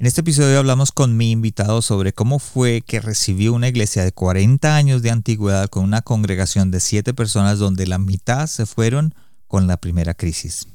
[0.00, 4.12] En este episodio hablamos con mi invitado sobre cómo fue que recibió una iglesia de
[4.12, 9.14] 40 años de antigüedad con una congregación de 7 personas donde la mitad se fueron
[9.46, 10.66] con la primera crisis.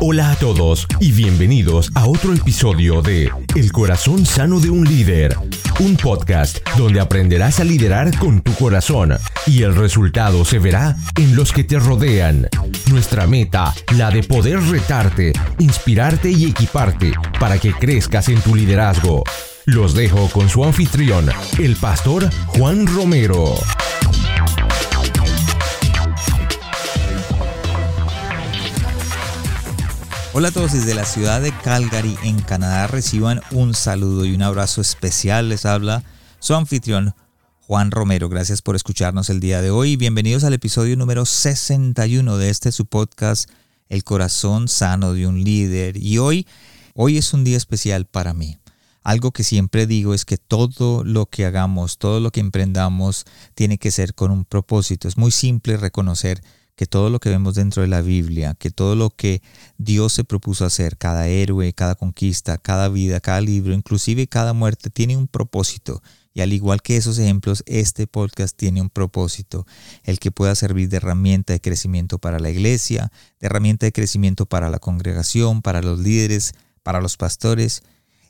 [0.00, 5.36] Hola a todos y bienvenidos a otro episodio de El corazón sano de un líder,
[5.80, 11.34] un podcast donde aprenderás a liderar con tu corazón y el resultado se verá en
[11.34, 12.48] los que te rodean.
[12.90, 19.24] Nuestra meta, la de poder retarte, inspirarte y equiparte para que crezcas en tu liderazgo.
[19.66, 23.54] Los dejo con su anfitrión, el pastor Juan Romero.
[30.32, 34.42] Hola a todos desde la ciudad de Calgary en Canadá reciban un saludo y un
[34.42, 35.48] abrazo especial.
[35.48, 36.04] Les habla
[36.38, 37.16] su anfitrión
[37.62, 38.28] Juan Romero.
[38.28, 39.96] Gracias por escucharnos el día de hoy.
[39.96, 43.50] Bienvenidos al episodio número 61 de este su podcast
[43.88, 45.96] El corazón sano de un líder.
[45.96, 46.46] Y hoy,
[46.94, 48.56] hoy es un día especial para mí.
[49.02, 53.24] Algo que siempre digo es que todo lo que hagamos, todo lo que emprendamos,
[53.56, 55.08] tiene que ser con un propósito.
[55.08, 56.40] Es muy simple reconocer
[56.80, 59.42] que todo lo que vemos dentro de la Biblia, que todo lo que
[59.76, 64.88] Dios se propuso hacer, cada héroe, cada conquista, cada vida, cada libro, inclusive cada muerte,
[64.88, 66.02] tiene un propósito.
[66.32, 69.66] Y al igual que esos ejemplos, este podcast tiene un propósito,
[70.04, 74.46] el que pueda servir de herramienta de crecimiento para la iglesia, de herramienta de crecimiento
[74.46, 77.82] para la congregación, para los líderes, para los pastores.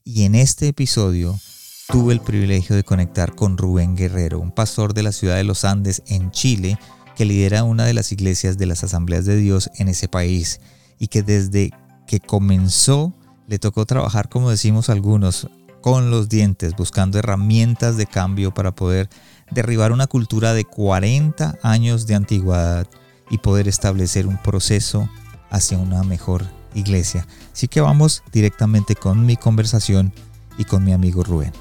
[0.02, 1.38] Y en este episodio
[1.86, 5.64] tuve el privilegio de conectar con Rubén Guerrero, un pastor de la ciudad de los
[5.64, 6.80] Andes en Chile,
[7.20, 10.58] que lidera una de las iglesias de las asambleas de Dios en ese país
[10.98, 11.70] y que desde
[12.06, 13.12] que comenzó
[13.46, 15.46] le tocó trabajar, como decimos algunos,
[15.82, 19.10] con los dientes, buscando herramientas de cambio para poder
[19.50, 22.86] derribar una cultura de 40 años de antigüedad
[23.28, 25.06] y poder establecer un proceso
[25.50, 27.26] hacia una mejor iglesia.
[27.52, 30.14] Así que vamos directamente con mi conversación
[30.56, 31.52] y con mi amigo Rubén.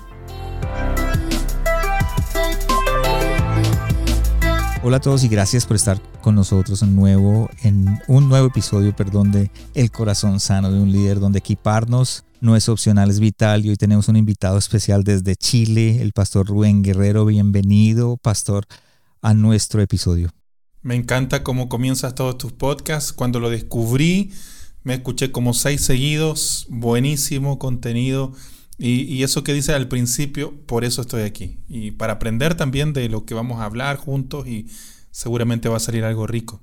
[4.90, 8.96] Hola a todos y gracias por estar con nosotros en, nuevo, en un nuevo episodio
[8.96, 13.63] perdón, de El corazón sano de un líder, donde equiparnos no es opcional, es vital.
[13.63, 17.24] Y hoy tenemos un invitado especial desde Chile, el pastor Rubén Guerrero.
[17.25, 18.66] Bienvenido, pastor,
[19.22, 20.31] a nuestro episodio.
[20.81, 23.13] Me encanta cómo comienzas todos tus podcasts.
[23.13, 24.31] Cuando lo descubrí,
[24.81, 28.34] me escuché como seis seguidos, buenísimo contenido
[28.81, 31.59] y, eso que dice al principio, por eso estoy aquí.
[31.67, 34.67] Y para aprender también de lo que vamos a hablar juntos y
[35.12, 36.62] seguramente va a salir algo rico.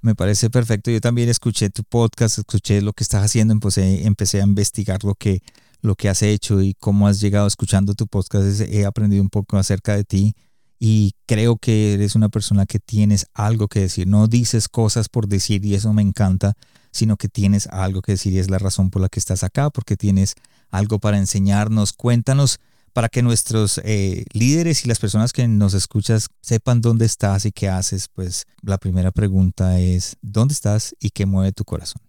[0.00, 0.92] Me parece perfecto.
[0.92, 5.16] Yo también escuché tu podcast, escuché lo que estás haciendo, empecé, empecé a investigar lo
[5.16, 5.42] que,
[5.80, 8.60] lo que has hecho y cómo has llegado escuchando tu podcast.
[8.60, 10.34] He aprendido un poco acerca de ti
[10.78, 14.06] y creo que eres una persona que tienes algo que decir.
[14.06, 16.54] No dices cosas por decir y eso me encanta,
[16.92, 19.70] sino que tienes algo que decir y es la razón por la que estás acá,
[19.70, 20.36] porque tienes
[20.70, 21.92] algo para enseñarnos.
[21.92, 22.60] Cuéntanos
[22.92, 27.52] para que nuestros eh, líderes y las personas que nos escuchas sepan dónde estás y
[27.52, 28.08] qué haces.
[28.08, 32.00] Pues la primera pregunta es, ¿dónde estás y qué mueve tu corazón?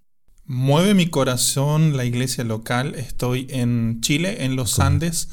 [0.45, 2.95] Mueve mi corazón la iglesia local.
[2.95, 5.27] Estoy en Chile, en los Andes,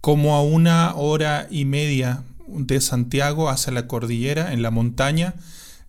[0.00, 5.34] como a una hora y media de Santiago hacia la cordillera, en la montaña.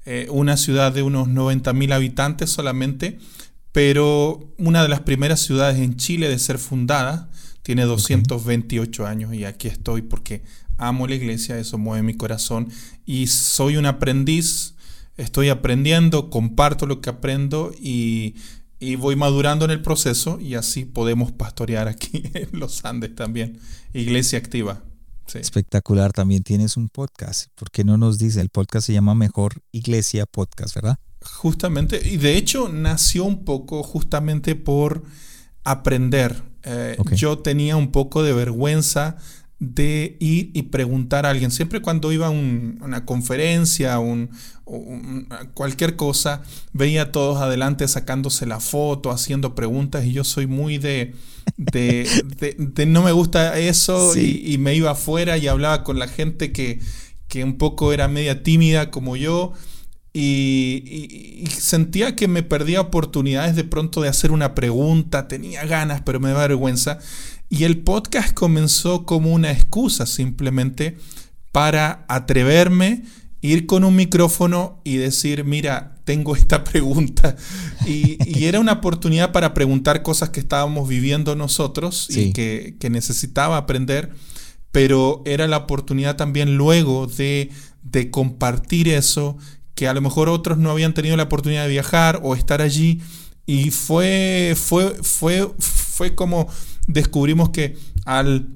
[0.06, 3.20] Eh, una ciudad de unos 90.000 habitantes solamente
[3.74, 7.30] pero una de las primeras ciudades en Chile de ser fundada
[7.64, 10.44] tiene 228 años y aquí estoy porque
[10.78, 12.70] amo la iglesia, eso mueve mi corazón
[13.06, 14.76] y soy un aprendiz,
[15.18, 18.36] estoy aprendiendo, comparto lo que aprendo y,
[18.98, 23.60] voy madurando en el proceso y así podemos pastorear aquí en los Andes también,
[23.94, 24.84] iglesia activa.
[25.34, 28.42] Espectacular, también tienes un podcast, ¿por qué no nos dice?
[28.42, 31.00] El podcast se llama Mejor Iglesia Podcast, ¿verdad?
[31.24, 35.04] Justamente, y de hecho nació un poco justamente por
[35.64, 36.42] aprender.
[36.64, 39.18] Eh, yo tenía un poco de vergüenza
[39.60, 41.52] de ir y preguntar a alguien.
[41.52, 44.30] Siempre cuando iba a una conferencia, un,
[45.54, 46.42] cualquier cosa,
[46.74, 51.16] veía a todos adelante sacándose la foto, haciendo preguntas y yo soy muy de,
[51.58, 56.80] de, no me gusta eso y, me iba afuera y hablaba con la gente que,
[57.28, 59.54] que un poco era media tímida como yo
[60.14, 66.20] y, sentía que me perdía oportunidades de pronto de hacer una pregunta, tenía ganas, pero
[66.20, 67.00] me da vergüenza.
[67.50, 70.98] Y el podcast comenzó como una excusa simplemente
[71.52, 73.04] para atreverme,
[73.42, 77.36] ir con un micrófono y decir, mira, tengo esta pregunta.
[77.88, 83.58] Y, era una oportunidad para preguntar cosas que estábamos viviendo nosotros y que, que necesitaba
[83.58, 84.12] aprender,
[84.72, 87.50] pero era la oportunidad también luego de,
[87.82, 89.38] de compartir eso
[89.76, 93.02] que a lo mejor otros no habían tenido la oportunidad de viajar o estar allí.
[93.46, 96.48] Y fue, fue, fue, fue como
[96.88, 98.48] descubrimos que al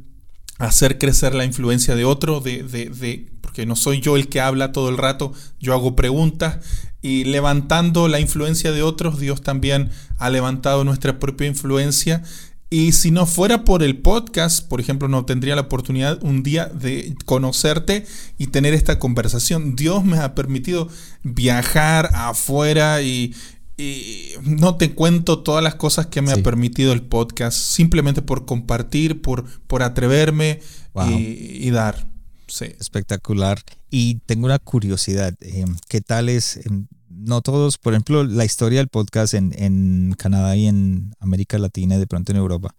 [0.60, 4.72] hacer crecer la influencia de otro, de, de, porque no soy yo el que habla
[4.72, 6.60] todo el rato, yo hago preguntas
[7.02, 12.24] y levantando la influencia de otros, Dios también ha levantado nuestra propia influencia.
[12.70, 16.66] Y si no fuera por el podcast, por ejemplo, no tendría la oportunidad un día
[16.66, 18.06] de conocerte
[18.38, 19.76] y tener esta conversación.
[19.78, 20.90] Dios me ha permitido
[21.24, 23.34] viajar afuera y,
[23.78, 28.46] y no te cuento todas las cosas que me ha permitido el podcast, simplemente por
[28.46, 30.60] compartir, por, por atreverme
[31.08, 32.10] y, dar.
[32.48, 32.66] Sí.
[32.80, 33.62] Espectacular.
[33.90, 35.34] Y tengo una curiosidad.
[35.40, 36.60] Eh, ¿Qué tal es?
[37.10, 41.96] No todos, por ejemplo, la historia del podcast en, en, Canadá y en América Latina
[41.96, 42.76] y de pronto en Europa,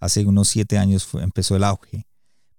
[0.00, 2.06] hace unos siete años empezó el auge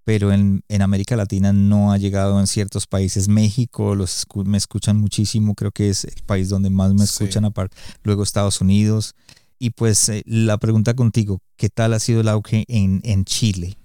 [0.03, 3.27] pero en, América Latina no ha llegado en ciertos países.
[3.27, 7.77] México los me escuchan muchísimo, creo que es el país donde más me escuchan, aparte,
[8.03, 9.15] luego Estados Unidos.
[9.59, 13.77] Y pues eh, la pregunta contigo, ¿qué tal ha sido el auge en, en Chile?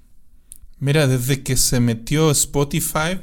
[0.80, 3.20] Mira, desde que se metió Spotify,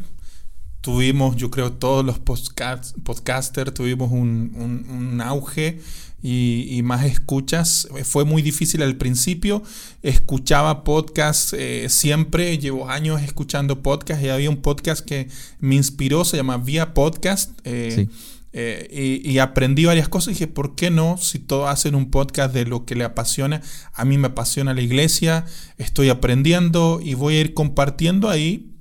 [0.85, 4.53] tuvimos, yo creo, todos los podcast, podcasters, tuvimos un,
[4.87, 5.79] un auge
[6.21, 7.87] y, más escuchas.
[8.03, 9.63] Fue muy difícil al principio.
[10.03, 12.59] Escuchaba podcast eh, siempre.
[12.59, 15.27] Llevo años escuchando podcast y había un podcast que
[15.59, 17.59] me inspiró, se llama Vía Podcast.
[17.63, 18.07] Eh,
[18.53, 21.17] eh, y, aprendí varias cosas y dije, ¿por qué no?
[21.17, 24.83] Si todos hacen un podcast de lo que le apasiona, a mí me apasiona la
[24.83, 25.45] iglesia,
[25.79, 28.74] estoy aprendiendo y voy a ir compartiendo ahí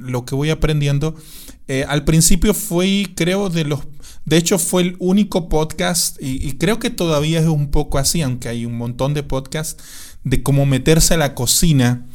[0.00, 1.14] lo que voy aprendiendo.
[1.88, 3.80] al principio fui, creo, de los
[4.24, 8.48] de hecho, fue el único podcast, y, creo que todavía es un poco así, aunque
[8.48, 9.82] hay un montón de podcasts,
[10.24, 12.06] de cómo meterse a la cocina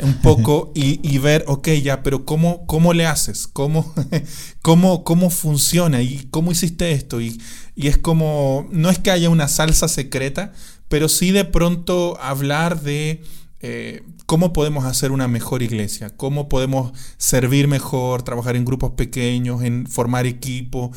[0.00, 3.46] un poco y, ver, ok, ya, pero ¿cómo, cómo le haces?
[3.46, 3.94] ¿Cómo,
[4.62, 6.02] cómo, ¿Cómo funciona?
[6.02, 7.20] ¿Y cómo hiciste esto?
[7.20, 7.40] Y,
[7.76, 10.52] es como, no es que haya una salsa secreta,
[10.88, 13.22] pero sí de pronto hablar de...
[13.62, 19.62] Eh, cómo podemos hacer una mejor iglesia, cómo podemos servir mejor, trabajar en grupos pequeños,
[19.62, 20.90] en formar equipo,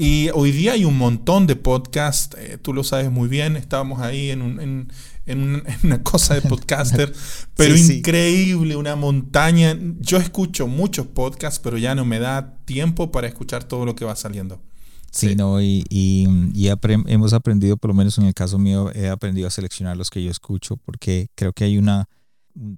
[0.00, 4.00] y hoy día hay un montón de podcasts, eh, tú lo sabes muy bien, estábamos
[4.00, 4.92] ahí en,
[5.82, 7.12] una cosa de podcaster,
[7.56, 9.76] pero increíble, una montaña.
[9.98, 14.04] Yo escucho muchos podcasts, pero ya no me da tiempo para escuchar todo lo que
[14.04, 14.62] va saliendo.
[15.10, 16.26] Sí, no, y, y,
[17.06, 20.22] hemos aprendido, por lo menos en el caso mío, he aprendido a seleccionar los que
[20.22, 22.08] yo escucho, porque creo que hay una,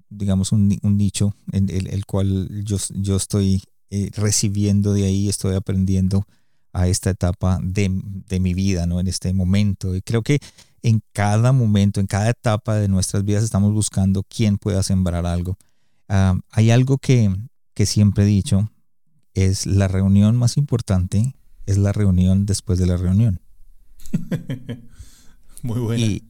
[0.09, 6.25] digamos, un, nicho en el, cual yo, yo estoy eh, recibiendo de ahí, estoy aprendiendo
[6.73, 7.89] a esta etapa de,
[8.39, 8.99] mi vida, ¿no?
[8.99, 9.95] En este momento.
[9.95, 10.39] Y creo que
[10.81, 15.57] en cada momento, en cada etapa de nuestras vidas estamos buscando quién pueda sembrar algo.
[16.07, 17.35] Ah, hay algo que,
[17.73, 18.71] que siempre he dicho,
[19.33, 21.35] es la reunión más importante,
[21.65, 23.39] es la reunión después de la reunión.
[25.63, 26.03] Muy buena.
[26.03, 26.23] Y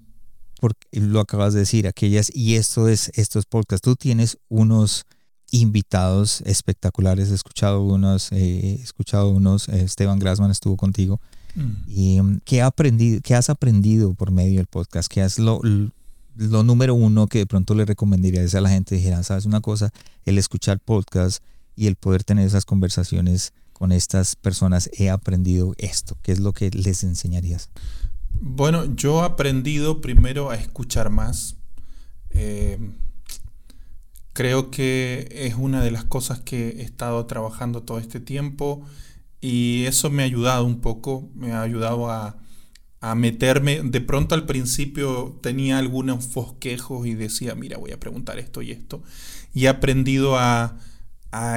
[0.61, 5.05] porque lo acabas de decir, aquellas, y esto es, estos podcasts, tú tienes unos
[5.51, 7.31] invitados espectaculares.
[7.31, 11.19] He escuchado unos, eh, he escuchado unos, eh, Esteban Grassman estuvo contigo.
[11.55, 11.71] Mm.
[11.87, 15.11] Y mm, ¿qué, aprendido, ¿qué has aprendido por medio del podcast?
[15.11, 15.61] ¿Qué es lo,
[16.35, 18.95] lo número uno que de pronto le recomendarías a la gente?
[18.95, 19.91] Dijera, ¿sabes una cosa?
[20.25, 21.43] El escuchar podcast
[21.75, 23.51] y el poder tener esas conversaciones
[23.81, 26.15] con estas personas, he aprendido esto.
[26.21, 27.71] ¿Qué es lo que les enseñarías?
[28.39, 31.55] Bueno, yo he aprendido primero a escuchar más.
[32.29, 32.77] Eh,
[34.33, 38.81] Creo que es una de las cosas que he estado trabajando todo este tiempo
[39.41, 42.37] y eso me ha ayudado un poco, me ha ayudado a,
[43.15, 43.81] meterme.
[43.83, 48.71] De pronto al principio tenía algunos fosquejos y decía, mira, voy a preguntar esto y
[48.71, 49.01] esto.
[49.53, 50.77] Y he aprendido a,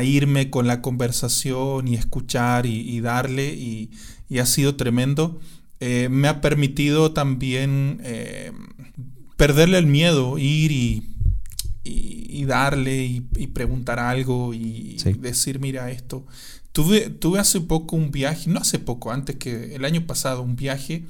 [0.03, 3.91] irme con la conversación y escuchar y, darle y,
[4.39, 5.41] ha sido tremendo.
[5.81, 8.53] Eh, me ha permitido también eh,
[9.37, 11.15] perderle el miedo, ir y
[11.85, 16.27] y, darle y, preguntar algo y decir, mira esto.
[16.73, 20.57] Tuve, tuve hace poco un viaje, no hace poco, antes que el año pasado, un
[20.57, 21.05] viaje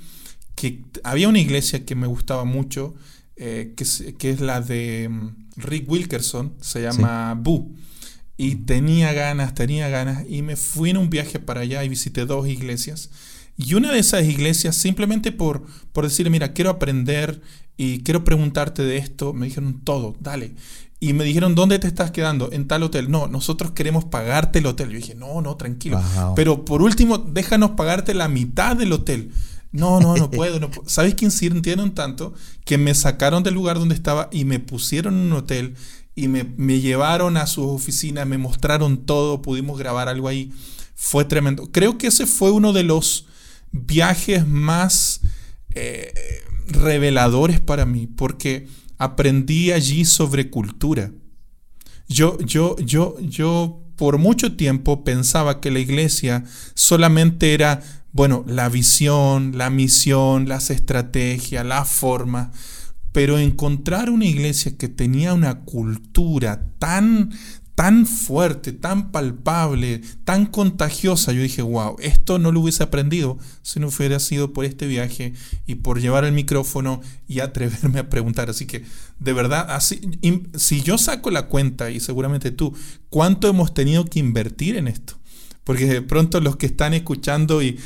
[0.55, 2.95] que había una iglesia que me gustaba mucho,
[3.37, 7.75] eh, que, es, que, es, la de mm, Rick Wilkerson, se llama Boo.
[8.37, 12.27] Y tenía ganas, tenía ganas, y me fui en un viaje para allá y visité
[12.27, 13.11] dos iglesias.
[13.57, 17.41] Y una de esas iglesias, simplemente por, por decir, mira, quiero aprender
[17.77, 20.55] y quiero preguntarte de esto, me dijeron todo, dale.
[21.01, 22.51] Y me dijeron, ¿dónde te estás quedando?
[22.51, 23.11] En tal hotel.
[23.11, 24.89] No, nosotros queremos pagarte el hotel.
[24.89, 26.01] Yo dije, no, no, tranquilo.
[26.35, 29.31] Pero por último, déjanos pagarte la mitad del hotel.
[29.71, 30.61] No, no, no puedo.
[30.61, 30.89] No puedo.
[30.89, 32.33] ¿Sabes que insistieron tanto?
[32.65, 35.75] Que me sacaron del lugar donde estaba y me pusieron en un hotel
[36.15, 40.53] y me, me llevaron a sus oficinas, me mostraron todo, pudimos grabar algo ahí.
[40.95, 41.71] Fue tremendo.
[41.73, 43.27] Creo que ese fue uno de los
[43.73, 45.21] viajes más...
[45.75, 46.13] Eh,
[46.67, 48.67] reveladores para mí, porque
[48.99, 51.13] aprendí allí sobre cultura.
[52.09, 56.45] Yo, yo, yo, yo por mucho tiempo pensaba que la iglesia
[56.75, 62.53] solamente era, bueno, la visión, la misión, las estrategias, la forma,
[63.15, 67.31] pero encontrar una iglesia que tenía una cultura tan,
[67.77, 73.79] tan fuerte, tan palpable, tan contagiosa, yo dije, wow, esto no lo hubiese aprendido si
[73.79, 75.33] no hubiera sido por este viaje
[75.65, 78.51] y por llevar el micrófono y atreverme a preguntar.
[78.51, 78.83] Así que,
[79.21, 80.01] de verdad, así,
[80.57, 82.75] si yo saco la cuenta, y seguramente tú,
[83.11, 85.15] ¿cuánto hemos tenido que invertir en esto?
[85.63, 87.79] Porque de pronto los que están escuchando y,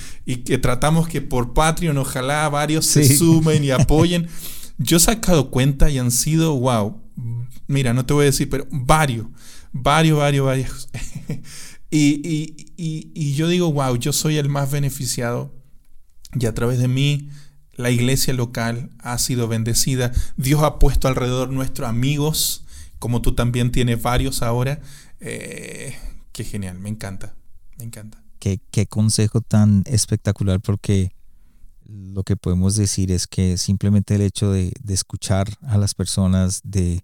[0.47, 4.27] que tratamos que por Patreon ojalá varios se sumen y apoyen,
[4.79, 7.01] yo he sacado cuenta y han sido, wow,
[7.67, 9.27] mira, no te voy a decir, pero varios
[9.73, 10.89] varios, varios, varios.
[11.91, 15.55] y, yo digo, wow, yo soy el más beneficiado
[16.39, 17.31] y a través de mí
[17.75, 20.13] la iglesia local ha sido bendecida.
[20.37, 22.65] Dios ha puesto alrededor nuestros amigos,
[22.99, 24.81] como tú también tienes varios ahora.
[25.21, 25.97] Eh,
[26.33, 27.35] qué genial, me encanta,
[27.79, 28.23] me encanta.
[28.39, 31.11] Qué, qué consejo tan espectacular porque
[31.89, 37.03] lo que podemos decir es que simplemente el hecho de, escuchar a las personas, de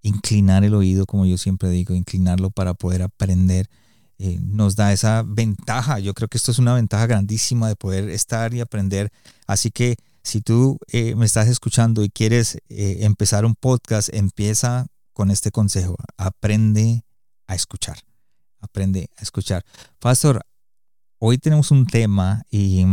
[0.00, 3.68] inclinar el oído, como yo siempre digo, inclinarlo para poder aprender,
[4.18, 5.98] eh, nos da esa ventaja.
[5.98, 9.12] Yo creo que esto es una ventaja grandísima de poder estar y aprender.
[9.46, 14.86] Así que si tú eh, me estás escuchando y quieres eh, empezar un podcast, empieza
[15.12, 15.96] con este consejo.
[16.16, 17.04] Aprende
[17.46, 17.98] a escuchar.
[18.60, 19.64] Aprende a escuchar.
[19.98, 20.40] Pastor,
[21.24, 22.84] hoy tenemos un tema y,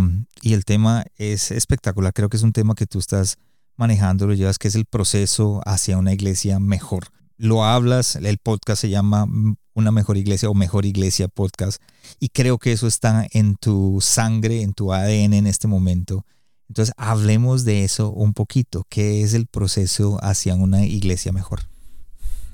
[0.43, 2.13] el tema es espectacular.
[2.13, 3.39] Creo que es un tema que tú estás
[3.75, 7.07] manejando, lo llevas, que es el proceso hacia una iglesia mejor.
[7.37, 9.25] Lo hablas, el podcast se llama
[9.73, 11.81] Una mejor iglesia o Mejor Iglesia Podcast,
[12.19, 16.23] y creo que eso está en tu sangre, en tu ADN en este momento.
[16.67, 18.85] Entonces, hablemos de eso un poquito.
[18.89, 21.61] ¿Qué es el proceso hacia una iglesia mejor?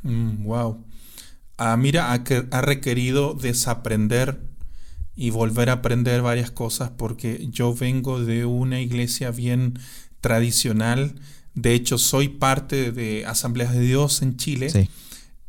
[0.04, 0.76] wow.
[0.76, 0.84] Mm,
[1.58, 4.55] ah, mira, ha requerido desaprender
[5.16, 9.80] y volver a aprender varias cosas porque yo vengo de una iglesia bien
[10.22, 11.16] tradicional.
[11.54, 14.90] De hecho, soy parte de Asambleas de Dios en Chile.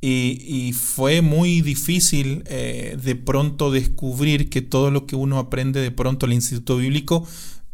[0.01, 5.91] Y, fue muy difícil eh, de pronto descubrir que todo lo que uno aprende de
[5.91, 7.27] pronto el Instituto Bíblico,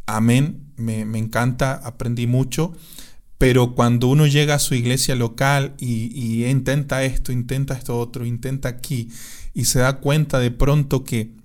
[0.07, 2.73] amén, me, encanta, aprendí mucho,
[3.37, 8.25] pero cuando uno llega a su iglesia local y, y, intenta esto, intenta esto otro,
[8.25, 9.11] intenta aquí,
[9.53, 11.42] y se da cuenta de pronto que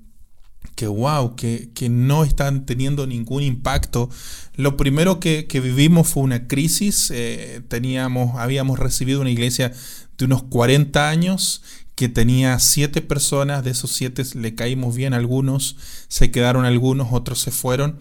[0.78, 4.12] que wow, que, no están teniendo ningún impacto.
[4.56, 7.12] Lo primero que, vivimos fue una crisis.
[7.12, 9.74] Eh, teníamos, habíamos recibido una iglesia
[10.20, 11.64] de unos 40 años
[11.96, 15.78] que tenía siete personas, de esos siete le caímos bien algunos,
[16.10, 17.98] se quedaron algunos, otros se fueron.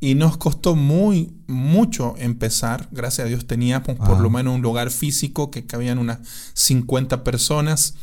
[0.00, 2.88] Y nos costó muy, mucho empezar.
[2.90, 6.20] Gracias a Dios teníamos por lo menos un lugar físico que cabían unas
[6.54, 7.96] 50 personas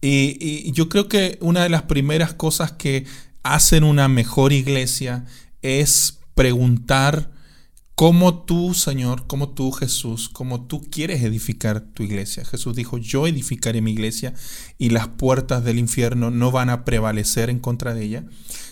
[0.00, 3.04] y, yo creo que una de las primeras cosas que
[3.42, 5.24] hacen una mejor iglesia
[5.62, 7.32] es preguntar
[7.94, 12.44] cómo tú, Señor, cómo tú, Jesús, cómo tú quieres edificar tu iglesia.
[12.44, 14.34] Jesús dijo, yo edificaré mi iglesia
[14.78, 18.24] y las puertas del infierno no van a prevalecer en contra de ella.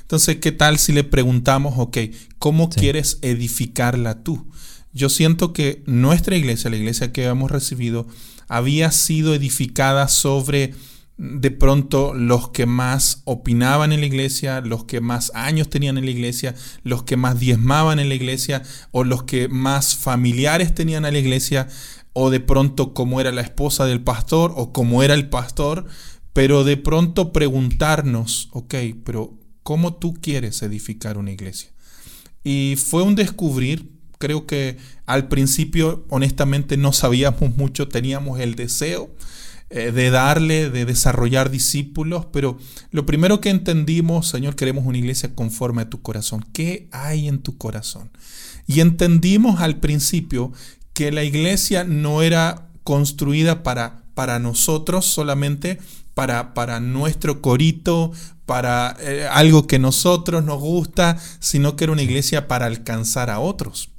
[0.02, 1.98] Entonces, ¿qué tal si le preguntamos, ok,
[2.38, 4.46] ¿cómo quieres edificarla tú?
[4.92, 8.06] Yo siento que nuestra iglesia, la iglesia que hemos recibido,
[8.46, 10.72] había sido edificada sobre
[11.18, 16.04] de pronto los que más opinaban en la iglesia, los que más años tenían en
[16.04, 21.06] la iglesia, los que más diezmaban en la iglesia, o los que más familiares tenían
[21.06, 21.68] en la iglesia,
[22.12, 25.86] o de pronto como era la esposa del pastor, o como era el pastor,
[26.32, 31.70] pero de pronto preguntarnos, ok, pero ¿cómo tú quieres edificar una iglesia?
[32.44, 39.10] Y fue un descubrir, creo que al principio honestamente no sabíamos mucho, teníamos el deseo,
[39.68, 42.56] eh, de darle, de desarrollar discípulos, pero
[42.92, 46.46] lo primero que entendimos, Señor, queremos una iglesia conforme a tu corazón.
[46.52, 48.10] ¿Qué hay en tu corazón?
[48.68, 50.52] Y entendimos al principio
[50.92, 55.78] que la iglesia no era construida para, para nosotros solamente,
[56.14, 58.12] para, para nuestro corito,
[58.46, 63.40] para eh, algo que nosotros nos gusta, sino que era una iglesia para alcanzar a
[63.40, 63.90] otros.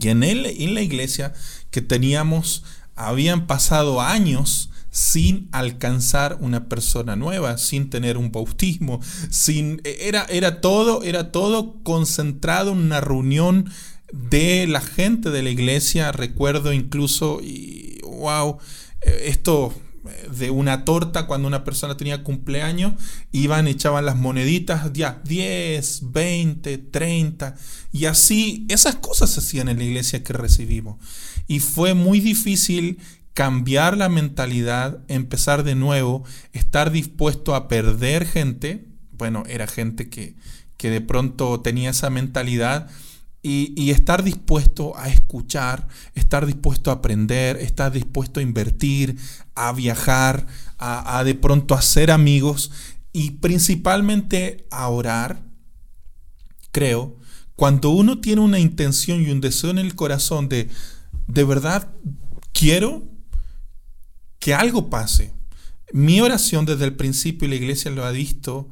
[0.00, 1.32] Y en, él, en la iglesia
[1.70, 2.62] que teníamos,
[2.94, 10.60] habían pasado años sin alcanzar una persona nueva, sin tener un bautismo, sin era era
[10.60, 13.70] todo, era todo concentrado en una reunión
[14.12, 17.40] de la gente de la iglesia, recuerdo incluso
[18.04, 18.58] wow,
[19.24, 19.74] esto
[20.36, 22.94] de una torta cuando una persona tenía cumpleaños,
[23.30, 27.54] iban, echaban las moneditas, ya 10, 20, 30,
[27.92, 30.96] y así esas cosas se hacían en la iglesia que recibimos.
[31.46, 32.98] Y fue muy difícil
[33.34, 38.86] cambiar la mentalidad, empezar de nuevo, estar dispuesto a perder gente.
[39.12, 40.34] Bueno, era gente que,
[40.76, 42.88] que de pronto tenía esa mentalidad
[43.44, 49.16] y, estar dispuesto a escuchar, estar dispuesto a aprender, estar dispuesto a invertir,
[49.54, 50.46] a viajar,
[50.78, 52.70] a, a de pronto hacer amigos
[53.12, 55.42] y principalmente a orar,
[56.70, 57.16] creo,
[57.56, 60.68] cuando uno tiene una intención y un deseo en el corazón de,
[61.26, 61.88] de verdad,
[62.52, 63.11] quiero
[64.42, 65.32] que algo pase.
[65.92, 68.68] Mi oración desde el principio, y la iglesia lo ha visto,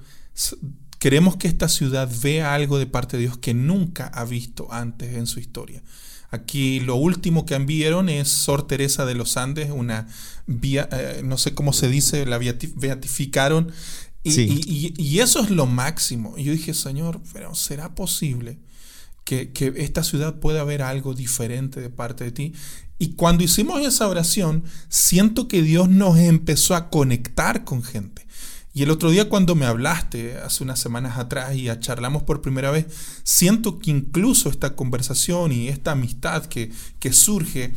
[1.00, 5.16] Queremos que esta ciudad vea algo de parte de Dios que nunca ha visto antes
[5.16, 5.82] en su historia.
[6.28, 10.08] Aquí lo último que enviaron es Sor Teresa de los Andes, una,
[10.46, 13.72] eh, no sé cómo se dice, la beatificaron.
[14.24, 16.34] Y, eso es lo máximo.
[16.36, 18.58] Y yo dije, Señor, pero ¿será posible
[19.24, 22.52] que, que esta ciudad pueda ver algo diferente de parte de ti?
[23.00, 28.26] Y cuando hicimos esa oración, siento que Dios nos empezó a conectar con gente.
[28.74, 32.70] Y el otro día cuando me hablaste, hace unas semanas atrás, y charlamos por primera
[32.70, 32.84] vez,
[33.22, 37.72] siento que incluso esta conversación y esta amistad que, que surge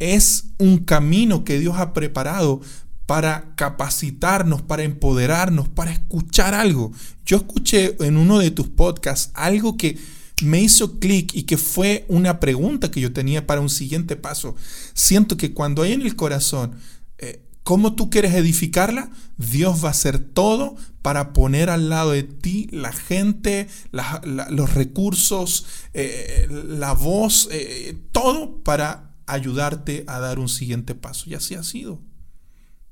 [0.00, 2.60] es un camino que Dios ha preparado
[3.06, 6.90] para capacitarnos, para empoderarnos, para escuchar algo.
[7.24, 9.98] Yo escuché en uno de tus podcasts algo que
[10.44, 14.54] me hizo clic y que fue una pregunta que yo tenía para un siguiente paso.
[14.94, 16.74] Siento que cuando hay en el corazón
[17.18, 22.22] eh, cómo tú quieres edificarla, Dios va a hacer todo para poner al lado de
[22.22, 30.48] ti la gente, los recursos, eh, la voz, eh, todo para ayudarte a dar un
[30.48, 31.28] siguiente paso.
[31.28, 32.00] Y así ha sido.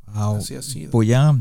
[0.07, 0.91] Así ha sido.
[0.91, 1.33] Voy a,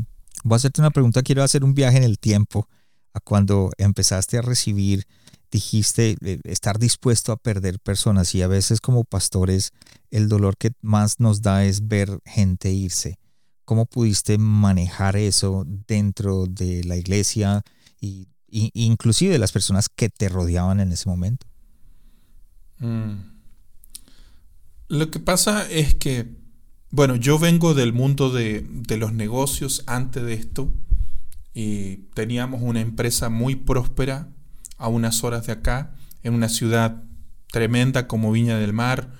[0.44, 1.22] voy a hacerte una pregunta.
[1.22, 2.68] Quiero hacer un viaje en el tiempo
[3.12, 5.06] a cuando empezaste a recibir
[5.52, 9.70] dijiste eh, estar dispuesto a perder personas y a veces como pastores
[10.10, 13.18] el dolor que más nos da es ver gente irse.
[13.64, 17.62] ¿Cómo pudiste manejar eso dentro de la iglesia
[18.00, 21.46] y, inclusive de las personas que te rodeaban en ese momento?
[22.78, 23.30] Mm.
[24.88, 26.36] Lo que pasa es que,
[26.90, 30.72] bueno, yo vengo del mundo de, de los negocios antes de esto
[31.54, 34.28] y teníamos una empresa muy próspera
[34.82, 37.02] a unas horas de acá, en una ciudad
[37.50, 39.12] tremenda como Viña del Mar,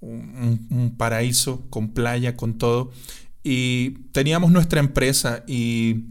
[0.00, 2.92] un, paraíso con playa, con todo.
[3.42, 6.04] Y teníamos nuestra empresa y,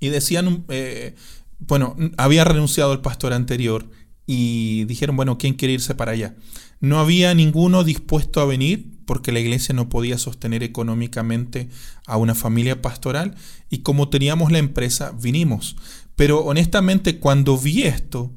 [0.00, 1.14] y decían, eh,
[1.58, 3.88] bueno, había renunciado el pastor anterior
[4.26, 6.34] y dijeron, bueno, ¿quién quiere irse para allá?
[6.80, 11.70] No había ninguno dispuesto a venir porque la iglesia no podía sostener económicamente
[12.06, 13.34] a una familia pastoral
[13.70, 15.76] y como teníamos la empresa, vinimos.
[16.18, 18.32] Pero honestamente, cuando vi esto,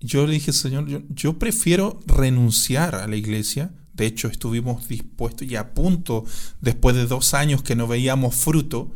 [0.00, 3.70] yo le dije, Señor, yo, prefiero renunciar a la iglesia.
[3.92, 6.24] De hecho, estuvimos dispuestos y a punto,
[6.60, 8.90] después de dos años que no veíamos fruto,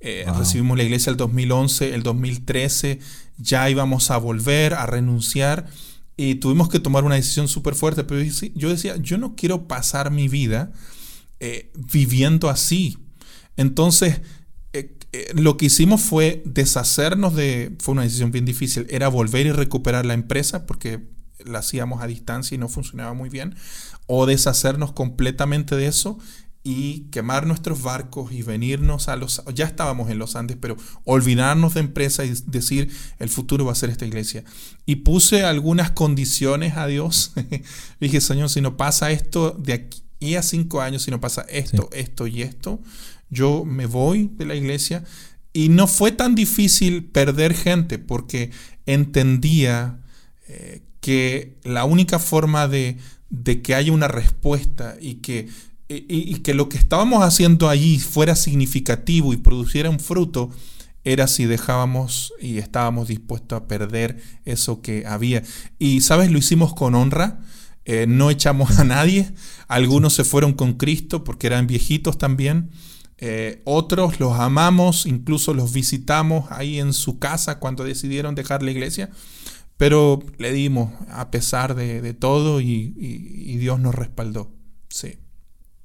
[0.00, 2.98] eh, recibimos la iglesia el 2011, el 2013,
[3.38, 5.66] ya íbamos a volver a renunciar
[6.18, 8.04] y tuvimos que tomar una decisión súper fuerte.
[8.04, 8.22] Pero
[8.54, 10.72] yo decía, yo no quiero pasar mi vida
[11.40, 12.98] eh, viviendo así.
[13.56, 14.20] Entonces,
[15.12, 19.52] eh, lo que hicimos fue deshacernos de, fue una decisión bien difícil, era volver y
[19.52, 21.00] recuperar la empresa porque
[21.44, 23.54] la hacíamos a distancia y no funcionaba muy bien,
[24.06, 26.18] o deshacernos completamente de eso
[26.64, 31.74] y quemar nuestros barcos y venirnos a los, ya estábamos en los Andes, pero olvidarnos
[31.74, 34.44] de empresa y decir, el futuro va a ser esta iglesia.
[34.86, 37.32] Y puse algunas condiciones a Dios.
[38.00, 41.90] Dije, Señor, si no pasa esto de aquí a cinco años, si no pasa esto,
[41.92, 42.80] esto y esto,
[43.32, 45.04] yo me voy de la iglesia
[45.54, 48.50] y no fue tan difícil perder gente porque
[48.84, 49.98] entendía
[50.48, 52.98] eh, que la única forma de,
[53.62, 55.48] que haya una respuesta y que,
[55.88, 60.50] y, que lo que estábamos haciendo allí fuera significativo y produciera un fruto
[61.02, 65.42] era si dejábamos y estábamos dispuestos a perder eso que había.
[65.78, 66.30] Y, ¿sabes?
[66.30, 67.40] Lo hicimos con honra.
[67.84, 69.32] Eh, no echamos a nadie.
[69.68, 72.70] Algunos se fueron con Cristo porque eran viejitos también.
[73.24, 78.72] Eh, otros los amamos, incluso los visitamos ahí en su casa cuando decidieron dejar la
[78.72, 79.10] iglesia,
[79.76, 82.88] pero le dimos a pesar de, todo y,
[83.60, 84.50] Dios nos respaldó.
[84.88, 85.20] Sí.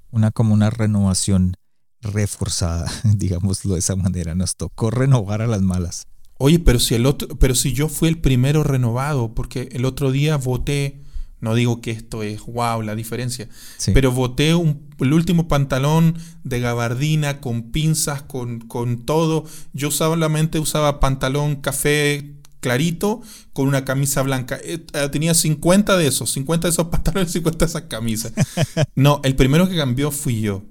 [0.09, 1.53] Una como una renovación
[2.01, 4.33] reforzada, digámoslo de esa manera.
[4.33, 6.07] Nos tocó renovar a las malas.
[6.39, 10.11] Oye, pero si el otro, pero si yo fui el primero renovado, porque el otro
[10.11, 11.03] día voté
[11.39, 13.47] No digo que esto es wow la diferencia,
[13.93, 19.45] pero boté el último pantalón de gabardina con pinzas, con, con todo.
[19.73, 23.21] Yo solamente usaba pantalón café clarito
[23.53, 24.59] con una camisa blanca.
[24.63, 28.33] Eh, eh, tenía 50 de esos, 50 de esos pantalones, 50 de esas camisas.
[28.95, 30.63] No, el primero que cambió fui yo.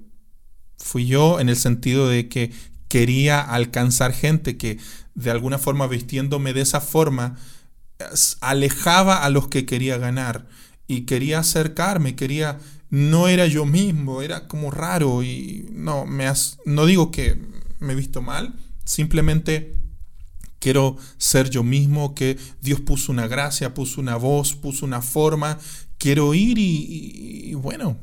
[0.77, 2.51] Fui yo en el sentido de que
[2.87, 4.79] quería alcanzar gente que
[5.15, 7.37] de alguna forma vistiéndome de esa forma
[8.41, 10.47] alejaba a los que quería ganar
[10.87, 16.31] y quería acercarme, quería no era yo mismo, era como raro y no me
[16.65, 17.37] no digo que
[17.79, 18.55] me he visto mal,
[18.85, 19.77] simplemente
[20.59, 25.59] quiero ser yo mismo, que Dios puso una gracia, puso una voz, puso una forma,
[25.97, 27.97] quiero ir y, bueno,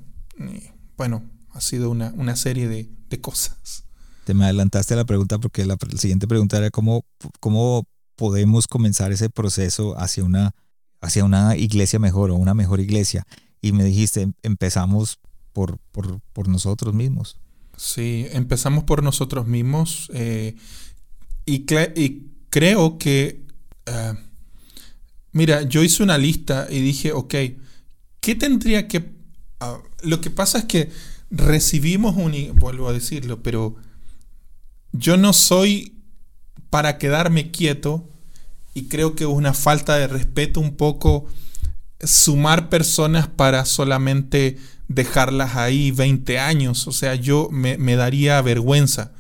[0.97, 2.89] bueno, ha sido una, serie de,
[3.21, 3.85] cosas.
[4.25, 7.05] Te me adelantaste a la pregunta porque la, siguiente pregunta era cómo,
[7.39, 10.55] cómo podemos comenzar ese proceso hacia una,
[11.01, 13.27] hacia una iglesia mejor o una mejor iglesia.
[13.61, 15.19] Y me dijiste, empezamos
[15.53, 15.79] por,
[16.33, 17.39] por, nosotros mismos.
[17.77, 20.11] Sí, empezamos por nosotros mismos.
[20.13, 20.57] Eh,
[21.47, 21.65] y,
[22.51, 23.45] creo que,
[23.87, 24.15] eh,
[25.33, 27.35] mira, yo hice una lista y dije, ok,
[28.21, 29.15] ¿qué tendría que...
[29.61, 30.91] Ah, lo que pasa es que
[31.31, 32.33] recibimos un...
[32.57, 33.77] Vuelvo a decirlo, pero
[34.93, 35.94] yo no soy
[36.75, 38.11] para quedarme quieto
[38.75, 41.27] y creo que es una falta de respeto un poco
[42.03, 44.59] sumar personas para solamente
[44.89, 46.89] dejarlas ahí 20 años.
[46.89, 49.13] O sea, yo me, me daría vergüenza.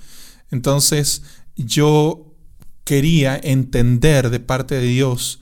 [0.50, 1.22] Entonces,
[1.54, 2.34] yo
[2.82, 5.40] quería entender de parte de Dios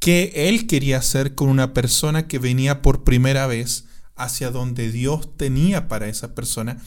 [0.00, 3.84] qué Él quería hacer con una persona que venía por primera vez
[4.16, 6.78] hacia donde Dios tenía para esa persona.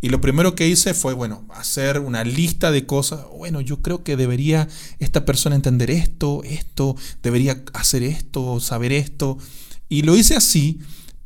[0.00, 3.26] Y lo primero que hice fue, bueno, hacer una lista de cosas.
[3.36, 4.68] Bueno, yo creo que debería
[5.00, 9.38] esta persona entender esto, esto, debería hacer esto, saber esto.
[9.88, 10.78] Y lo hice así,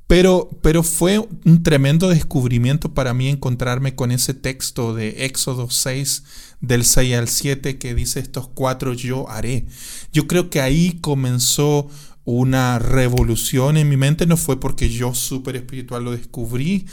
[0.07, 6.25] pero, pero fue un tremendo descubrimiento para mí encontrarme con ese texto de Éxodo 6,
[6.61, 9.67] del 6 al 7, que dice estos cuatro yo haré.
[10.13, 11.89] Yo creo que ahí comenzó
[12.25, 16.87] una revolución en mi mente, no fue porque yo súper espiritual lo descubrí,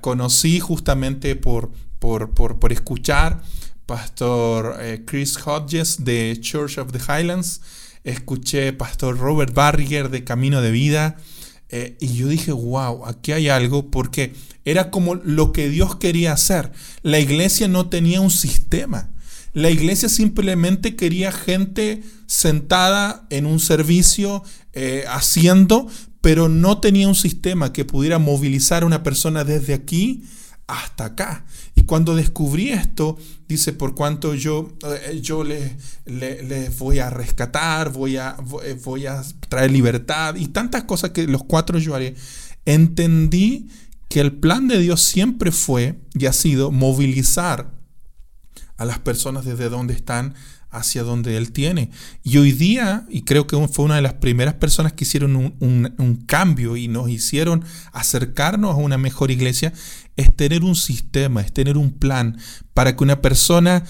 [0.00, 3.42] conocí justamente por, por, por, escuchar
[3.86, 7.60] Pastor eh, Chris Hodges de Church of the Highlands,
[8.04, 11.16] escuché Pastor Robert Barriger de Camino de Vida,
[11.68, 16.32] eh, y yo dije, wow, aquí hay algo porque era como lo que Dios quería
[16.32, 16.72] hacer.
[17.02, 19.10] La iglesia no tenía un sistema.
[19.52, 25.88] La iglesia simplemente quería gente sentada en un servicio eh, haciendo,
[26.26, 30.24] pero no tenía un sistema que pudiera movilizar a una persona desde aquí
[30.66, 31.44] hasta acá.
[31.76, 38.16] Y cuando descubrí esto, dice, por cuanto yo, eh, yo les, voy a rescatar, voy
[38.16, 42.16] a, eh, voy a traer libertad y tantas cosas que los cuatro yo haré,
[42.64, 43.68] entendí
[44.08, 47.70] que el plan de Dios siempre fue y ha sido movilizar
[48.78, 50.34] a las personas desde donde están
[50.76, 51.90] hacia donde Él tiene.
[52.22, 56.24] Y hoy día, y creo que fue una de las primeras personas que hicieron un,
[56.26, 59.72] cambio y nos hicieron acercarnos a una mejor iglesia,
[60.16, 62.38] es tener un sistema, es tener un plan
[62.74, 63.84] para que una persona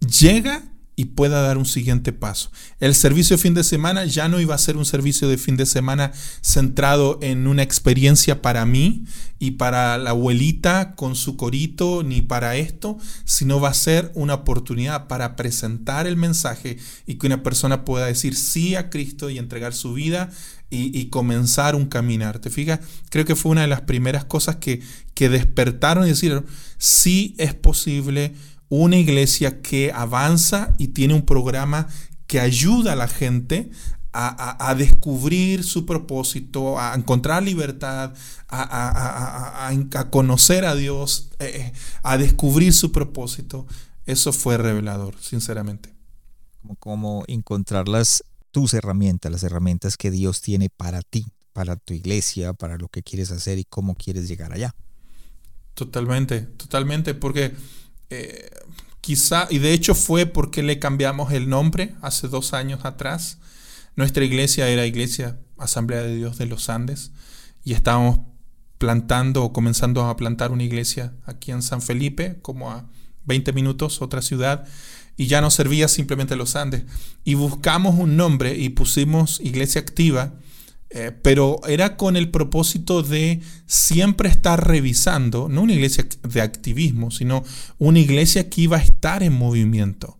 [0.00, 0.62] llega
[0.94, 2.50] y pueda dar un siguiente paso.
[2.78, 5.56] El servicio de fin de semana ya no iba a ser un servicio de fin
[5.56, 9.04] de semana centrado en una experiencia para mí
[9.38, 14.34] y para la abuelita con su corito, ni para esto, sino va a ser una
[14.34, 16.76] oportunidad para presentar el mensaje
[17.06, 20.30] y que una persona pueda decir sí a Cristo y entregar su vida
[20.74, 22.38] y, comenzar un caminar.
[22.38, 22.80] ¿Te fijas?
[23.10, 24.80] Creo que fue una de las primeras cosas que,
[25.12, 26.44] que despertaron y decir,
[26.78, 28.32] sí es posible
[28.74, 31.88] una iglesia que avanza y tiene un programa
[32.26, 33.70] que ayuda a la gente
[34.14, 38.14] a, descubrir su propósito, a encontrar libertad,
[38.48, 39.70] a,
[40.10, 43.66] conocer a Dios, eh, eh, a descubrir su propósito.
[44.06, 45.94] Eso fue revelador, sinceramente.
[46.62, 51.92] Como, como encontrar las, tus herramientas, las herramientas que Dios tiene para ti, para tu
[51.92, 54.74] iglesia, para lo que quieres hacer y cómo quieres llegar allá.
[55.74, 57.54] Totalmente, totalmente, porque
[59.00, 63.38] quizá, y de hecho fue porque le cambiamos el nombre hace dos años atrás.
[63.96, 67.12] Nuestra iglesia era Iglesia Asamblea de Dios de los Andes
[67.64, 68.20] y estábamos
[68.78, 72.88] plantando o comenzando a plantar una iglesia aquí en San Felipe, como a
[73.26, 74.66] 20 minutos, otra ciudad,
[75.16, 76.84] y ya no servía simplemente los Andes.
[77.22, 80.32] Y buscamos un nombre y pusimos Iglesia Activa
[80.94, 87.10] eh, pero era con el propósito de siempre estar revisando, no una iglesia de activismo,
[87.10, 87.44] sino
[87.78, 90.18] una iglesia que iba a estar en movimiento.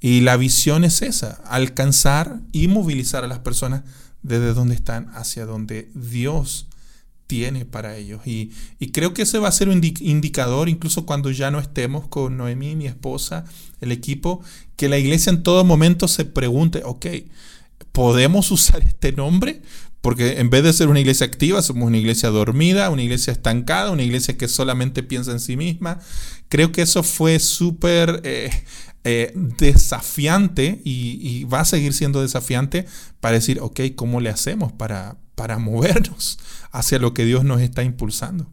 [0.00, 3.82] Y la visión es esa, alcanzar y movilizar a las personas
[4.22, 6.66] desde donde están hacia donde Dios
[7.28, 8.22] tiene para ellos.
[8.26, 8.50] Y,
[8.92, 12.74] creo que ese va a ser un indicador, incluso cuando ya no estemos con Noemí,
[12.74, 13.44] mi esposa,
[13.80, 14.42] el equipo,
[14.74, 17.06] que la iglesia en todo momento se pregunte, ok,
[17.92, 19.62] ¿podemos usar este nombre?
[20.00, 23.90] Porque en vez de ser una iglesia activa, somos una iglesia dormida, una iglesia estancada,
[23.90, 25.98] una iglesia que solamente piensa en sí misma.
[26.48, 28.50] Creo que eso fue súper eh,
[29.04, 32.86] eh, desafiante y, va a seguir siendo desafiante
[33.20, 36.38] para decir, ok, ¿cómo le hacemos para, para movernos
[36.72, 38.46] hacia lo que Dios nos está impulsando?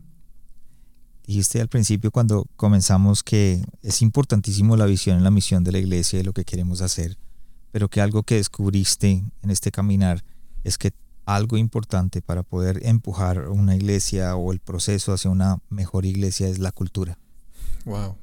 [1.27, 5.79] Dijiste al principio cuando comenzamos que es importantísimo la visión y la misión de la
[5.79, 7.17] iglesia y lo que queremos hacer,
[7.71, 10.23] pero que algo que descubriste en este caminar
[10.63, 10.91] es que
[11.25, 16.59] algo importante para poder empujar una iglesia o el proceso hacia una mejor iglesia es
[16.59, 17.17] la cultura.
[17.85, 18.15] Wow.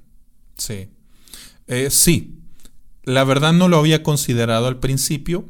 [0.57, 0.89] Sí.
[1.67, 2.39] Eh, sí.
[3.05, 5.45] La verdad no lo había considerado al principio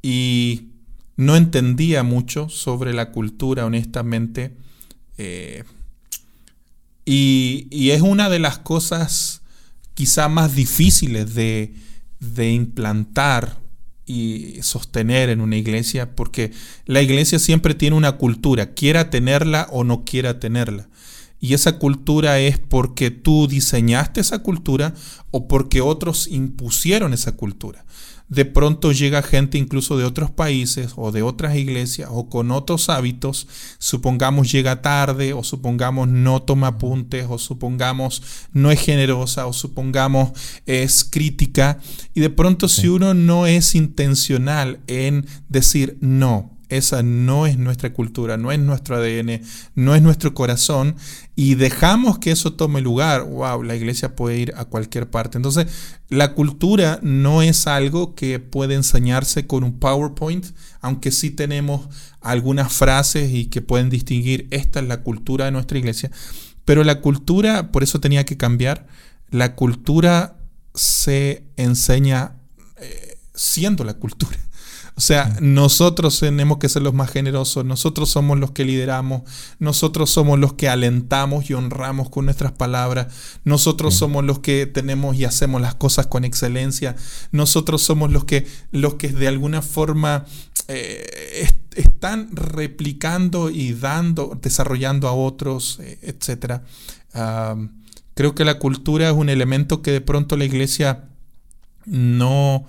[0.00, 0.68] y
[1.16, 4.56] no entendía mucho sobre la cultura, honestamente.
[5.18, 5.64] Eh,
[7.04, 9.42] y, y, es una de las cosas
[9.94, 11.74] quizá más difíciles de,
[12.20, 13.61] de implantar
[14.06, 16.52] y sostener en una iglesia, porque
[16.86, 20.88] la iglesia siempre tiene una cultura, quiera tenerla o no quiera tenerla.
[21.40, 24.94] Y esa cultura es porque tú diseñaste esa cultura
[25.32, 27.84] o porque otros impusieron esa cultura
[28.32, 32.88] de pronto llega gente incluso de otros países o de otras iglesias o con otros
[32.88, 33.46] hábitos,
[33.78, 38.22] supongamos llega tarde o supongamos no toma apuntes o supongamos
[38.54, 40.30] no es generosa o supongamos
[40.64, 41.78] es crítica
[42.14, 47.92] y de pronto si uno no es intencional en decir no, esa no es nuestra
[47.92, 49.42] cultura, no es nuestro ADN,
[49.74, 50.96] no es nuestro corazón
[51.36, 55.38] y dejamos que eso tome lugar, wow, la iglesia puede ir a cualquier parte.
[55.38, 55.66] Entonces,
[56.08, 60.46] la cultura no es algo que puede enseñarse con un PowerPoint,
[60.80, 61.88] aunque sí tenemos
[62.20, 66.10] algunas frases y que pueden distinguir, esta es la cultura de nuestra iglesia,
[66.64, 68.86] pero la cultura, por eso tenía que cambiar,
[69.30, 70.36] la cultura
[70.74, 72.36] se enseña
[72.78, 74.38] eh, siendo la cultura.
[74.94, 79.22] O sea, nosotros tenemos que ser los más generosos, nosotros somos los que lideramos,
[79.58, 83.06] nosotros somos los que alentamos y honramos con nuestras palabras,
[83.44, 86.94] nosotros somos los que tenemos y hacemos las cosas con excelencia,
[87.30, 90.26] nosotros somos los que, los que de alguna forma
[90.68, 96.60] eh, están replicando y dando, desarrollando a otros, eh, etc.
[98.12, 101.08] creo que la cultura es un elemento que de pronto la iglesia
[101.86, 102.66] no,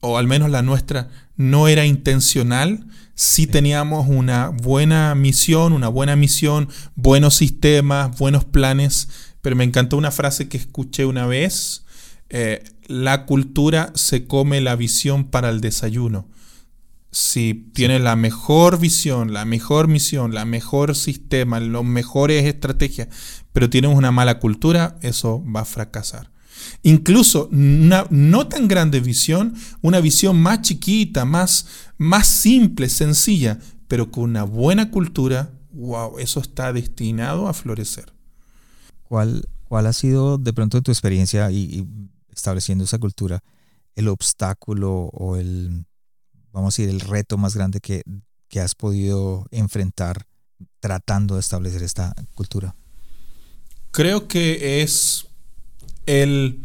[0.00, 6.16] o al menos la nuestra, no era intencional, sí teníamos una buena misión, una buena
[6.16, 9.08] misión, buenos sistemas, buenos planes,
[9.40, 11.84] pero me encantó una frase que escuché una vez,
[12.28, 16.28] eh, la cultura se come la visión para el desayuno.
[17.10, 23.08] Si tienes la mejor visión, la mejor misión, la mejor sistema, los mejores estrategias,
[23.52, 26.30] pero tienes una mala cultura, eso va a fracasar.
[26.82, 34.10] Incluso una no tan grande visión, una visión más chiquita, más, más simple, sencilla, pero
[34.10, 38.12] con una buena cultura, wow, eso está destinado a florecer.
[39.02, 41.86] ¿Cuál, cuál ha sido de pronto tu experiencia y,
[42.30, 43.42] estableciendo esa cultura,
[43.96, 45.86] el obstáculo o el,
[46.52, 48.02] vamos a decir, el reto más grande que,
[48.48, 50.26] que has podido enfrentar
[50.80, 52.76] tratando de establecer esta cultura?
[53.90, 55.27] Creo que es
[56.08, 56.60] el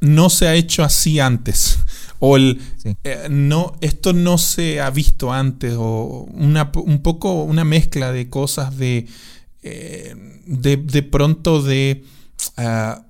[0.00, 1.78] no se ha hecho así antes.
[2.18, 2.60] O el,
[3.04, 5.74] eh, no, esto no se ha visto antes.
[5.76, 9.06] O una, un poco una mezcla de cosas de,
[9.62, 10.14] eh,
[10.46, 12.04] de, pronto de
[12.56, 13.06] ah,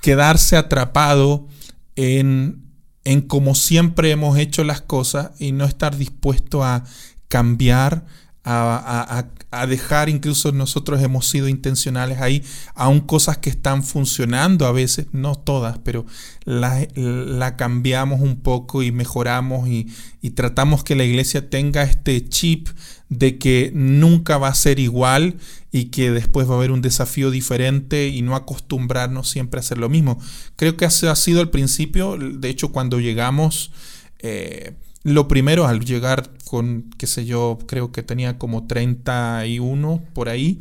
[0.00, 1.48] quedarse atrapado
[1.96, 2.62] en,
[3.04, 6.84] en como siempre hemos hecho las cosas y no estar dispuesto a
[7.28, 8.04] cambiar,
[8.44, 12.42] a, dejar, incluso nosotros hemos sido intencionales ahí,
[12.74, 16.06] aún cosas que están funcionando a veces, no todas, pero
[16.44, 19.88] la, cambiamos un poco y mejoramos y,
[20.20, 22.68] y, tratamos que la iglesia tenga este chip
[23.08, 25.36] de que nunca va a ser igual
[25.70, 29.78] y que después va a haber un desafío diferente y no acostumbrarnos siempre a hacer
[29.78, 30.18] lo mismo.
[30.56, 33.70] Creo que ha sido el principio, de hecho cuando llegamos...
[34.18, 34.74] Eh,
[35.04, 40.60] lo primero, al llegar con, qué sé yo, creo que tenía como 31 por ahí,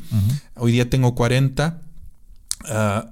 [0.56, 1.82] hoy día tengo 40.
[2.66, 3.12] Ah,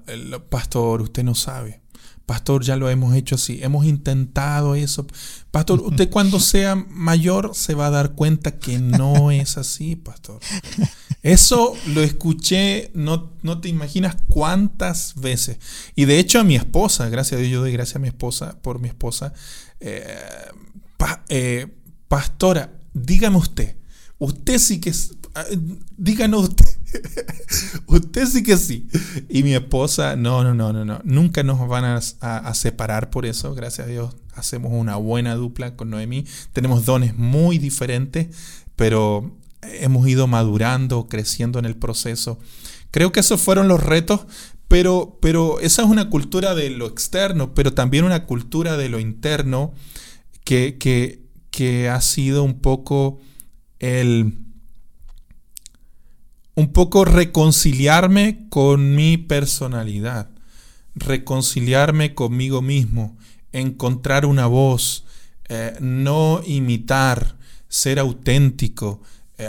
[0.50, 1.82] pastor, usted no sabe.
[2.26, 3.60] Pastor, ya lo hemos hecho así.
[3.63, 5.08] Hemos intentado eso.
[5.50, 10.39] Pastor, usted cuando sea mayor se va a dar cuenta que no es así, pastor.
[11.24, 15.58] Eso lo escuché, no, no te imaginas cuántas veces.
[15.96, 18.60] Y de hecho a mi esposa, gracias a Dios, yo doy gracias a mi esposa
[18.62, 19.34] por mi esposa.
[19.80, 20.06] Eh,
[21.29, 21.67] eh,
[22.07, 23.75] pastora, dígame usted,
[24.17, 24.93] usted sí que,
[25.35, 25.45] ah,
[25.97, 26.65] díganos usted,
[27.88, 28.88] usted sí que sí.
[29.29, 31.85] Y mi esposa, no, no, no, no, no, nunca nos van
[32.21, 34.15] a, separar por eso, gracias a Dios.
[34.33, 36.25] Hacemos una buena dupla con Noemí.
[36.53, 38.27] Tenemos dones muy diferentes,
[38.75, 42.39] pero hemos ido madurando, creciendo en el proceso.
[42.91, 44.21] Creo que esos fueron los retos,
[44.67, 48.99] pero, pero esa es una cultura de lo externo, pero también una cultura de lo
[48.99, 49.73] interno
[50.49, 53.19] que, que, que ha sido un poco
[53.77, 54.39] el
[56.55, 60.31] un poco reconciliarme con mi personalidad,
[60.95, 63.15] reconciliarme conmigo mismo,
[63.51, 65.05] encontrar una voz,
[65.49, 69.03] eh, no imitar, ser auténtico.
[69.38, 69.47] Eh,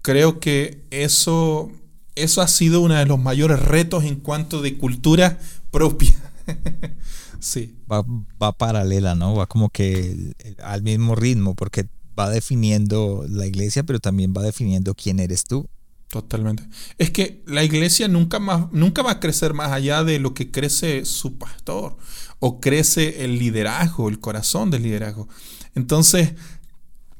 [0.00, 1.72] creo que eso,
[2.14, 5.40] eso ha sido uno de los mayores retos en cuanto de cultura
[5.72, 6.14] propia.
[7.40, 7.76] sí.
[7.90, 8.04] Va,
[8.42, 9.34] va, paralela, ¿no?
[9.34, 14.94] Va como que al mismo ritmo, porque va definiendo la iglesia, pero también va definiendo
[14.94, 15.68] quién eres tú.
[16.08, 16.66] Totalmente.
[16.98, 20.50] Es que la iglesia nunca, más, nunca va a crecer más allá de lo que
[20.50, 21.96] crece su pastor
[22.38, 25.28] o crece el liderazgo, el corazón del liderazgo.
[25.74, 26.34] Entonces,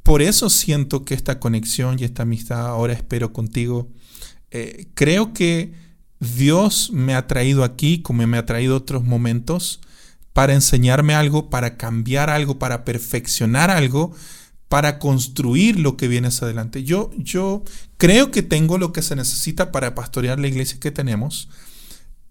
[0.03, 3.91] por eso siento que esta conexión y esta amistad, ahora espero contigo,
[4.51, 5.75] eh, creo que
[6.21, 9.81] Dios me ha traído aquí, como me ha traído otros momentos,
[10.37, 14.15] para enseñarme algo, para cambiar algo, para perfeccionar algo
[14.69, 16.85] para construir lo que viene hacia adelante.
[16.85, 17.63] Yo, yo
[17.97, 21.49] creo que tengo lo que se necesita para pastorear la iglesia que tenemos,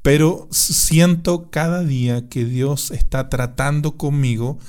[0.03, 4.59] pero siento cada día que Dios está tratando conmigo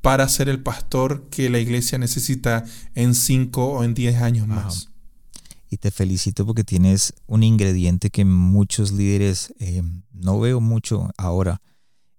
[0.00, 4.88] para ser el pastor que la iglesia necesita en cinco o en diez años más.
[5.68, 9.82] Y te felicito porque tienes un ingrediente que muchos líderes eh,
[10.14, 11.60] no veo mucho ahora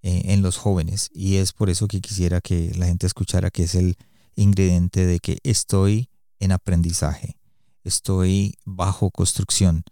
[0.01, 3.75] en los jóvenes y es por eso que quisiera que la gente escuchara que es
[3.75, 3.97] el
[4.35, 7.37] ingrediente de que estoy en aprendizaje,
[7.83, 9.83] estoy bajo construcción.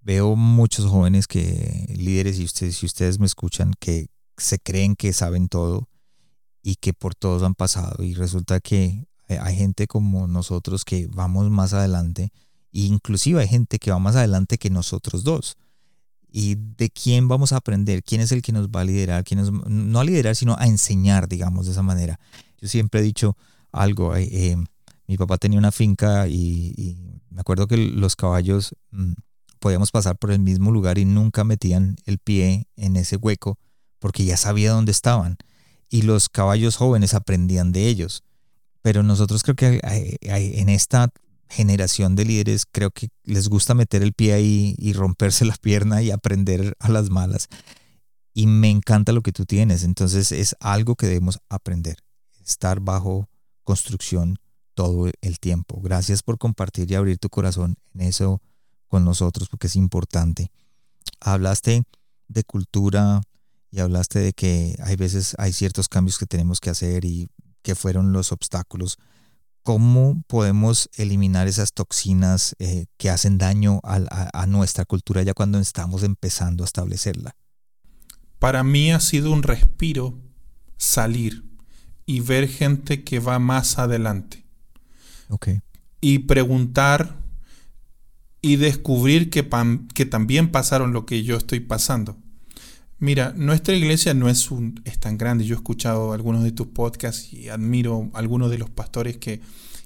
[0.00, 5.12] Veo muchos jóvenes que, líderes, y ustedes, si ustedes me escuchan, que se creen que
[5.12, 5.88] saben todo
[6.62, 8.02] y que por todos han pasado.
[8.04, 12.32] Y resulta que hay gente como nosotros que vamos más adelante,
[12.72, 15.56] e inclusive hay gente que va más adelante que nosotros dos.
[16.30, 18.02] ¿Y de quién vamos a aprender?
[18.02, 19.24] ¿Quién es el que nos va a liderar?
[19.24, 22.20] ¿Quién no a liderar, sino a enseñar, digamos, de esa manera?
[22.60, 23.36] Yo siempre he dicho,
[23.72, 24.14] algo.
[24.16, 24.56] Eh, eh,
[25.06, 26.96] mi papá tenía una finca y,
[27.30, 29.12] me acuerdo que los caballos mm,
[29.60, 33.58] podíamos pasar por el mismo lugar y nunca metían el pie en ese hueco
[33.98, 35.36] porque ya sabía dónde estaban.
[35.88, 38.22] Y los caballos jóvenes aprendían de ellos.
[38.82, 39.80] Pero nosotros creo que
[40.20, 41.10] en esta
[41.48, 46.02] generación de líderes creo que les gusta meter el pie ahí y romperse la pierna
[46.02, 47.48] y aprender a las malas.
[48.34, 49.82] Y me encanta lo que tú tienes.
[49.82, 51.98] Entonces es algo que debemos aprender.
[52.44, 53.28] Estar bajo
[53.64, 54.38] construcción
[54.74, 55.80] todo el tiempo.
[55.80, 58.40] Gracias por compartir y abrir tu corazón en eso
[58.86, 60.50] con nosotros porque es importante.
[61.20, 61.82] Hablaste
[62.28, 63.20] de cultura
[63.70, 67.28] y hablaste de que hay veces hay ciertos cambios que tenemos que hacer y
[67.62, 68.98] que fueron los obstáculos.
[69.62, 76.02] ¿Cómo podemos eliminar esas toxinas eh, que hacen daño a nuestra cultura ya cuando estamos
[76.02, 77.36] empezando a establecerla?
[78.38, 80.18] Para mí ha sido un respiro
[80.76, 81.44] salir
[82.06, 84.46] y ver gente que va más adelante.
[86.00, 87.18] Y preguntar
[88.40, 89.46] y descubrir que,
[89.92, 92.16] que también pasaron lo que yo estoy pasando.
[93.00, 95.44] Mira, nuestra iglesia no es, un, es tan grande.
[95.44, 99.40] Yo he escuchado algunos de tus podcasts y admiro a algunos de los pastores que,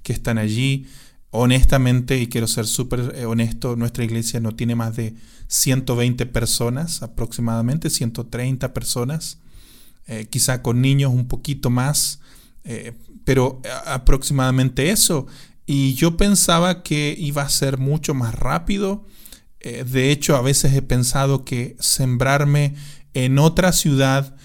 [0.04, 0.86] están allí.
[1.30, 5.14] Honestamente, y quiero ser súper eh, honesto, nuestra iglesia no tiene más de
[5.48, 9.38] 120 personas aproximadamente, 130 personas.
[10.06, 12.20] Eh, quizá con niños un poquito más,
[12.64, 12.92] eh,
[13.24, 15.26] pero aproximadamente eso.
[15.64, 19.06] Y yo pensaba que iba a ser mucho más rápido.
[19.60, 22.74] De hecho, a veces he pensado que sembrarme
[23.14, 24.36] en otra ciudad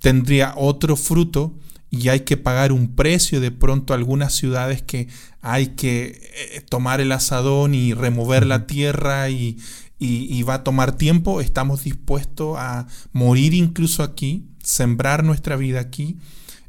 [0.00, 1.56] tendría otro fruto
[1.90, 5.08] y hay que pagar un precio de pronto algunas ciudades que
[5.40, 9.58] hay que tomar el asadón y remover la tierra y,
[10.00, 11.40] y, va a tomar tiempo.
[11.40, 16.16] Estamos dispuestos a morir incluso aquí sembrar nuestra vida aquí.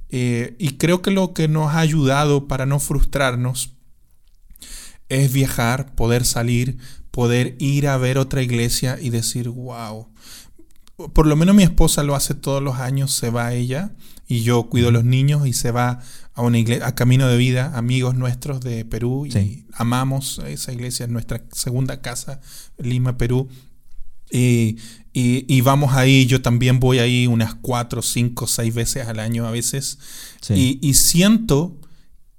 [0.10, 3.74] Eh, y creo que lo que nos ha ayudado para no frustrarnos
[5.08, 6.78] es viajar, poder salir,
[7.12, 10.10] poder ir a ver otra iglesia y decir, wow.
[10.96, 13.92] Por lo menos mi esposa lo hace todos los años, se va a ella
[14.28, 16.00] y yo cuido a los niños y se va
[16.34, 21.06] a una iglesia, a Camino de Vida, amigos nuestros de Perú y amamos esa iglesia,
[21.06, 22.39] es nuestra segunda casa,
[22.78, 23.50] Lima, Perú.
[24.32, 24.78] Y
[25.14, 29.52] y, vamos ahí, yo también voy ahí unas cuatro, cinco, seis veces al año a
[29.52, 29.98] veces.
[30.50, 31.78] Y, siento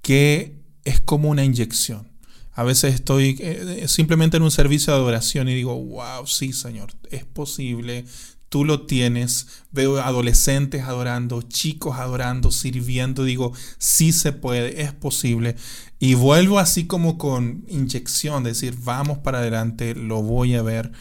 [0.01, 2.07] que es como una inyección.
[2.55, 6.93] A veces estoy eh, simplemente en un servicio de adoración y digo, wow, sí, Señor,
[7.09, 8.05] es posible,
[8.53, 9.47] tú lo tienes.
[9.71, 13.23] Veo adolescentes adorando, chicos adorando, sirviendo.
[13.23, 15.55] Digo, sí se puede, es posible.
[15.97, 20.91] Y vuelvo así como con inyección, decir, vamos para adelante, lo voy a ver.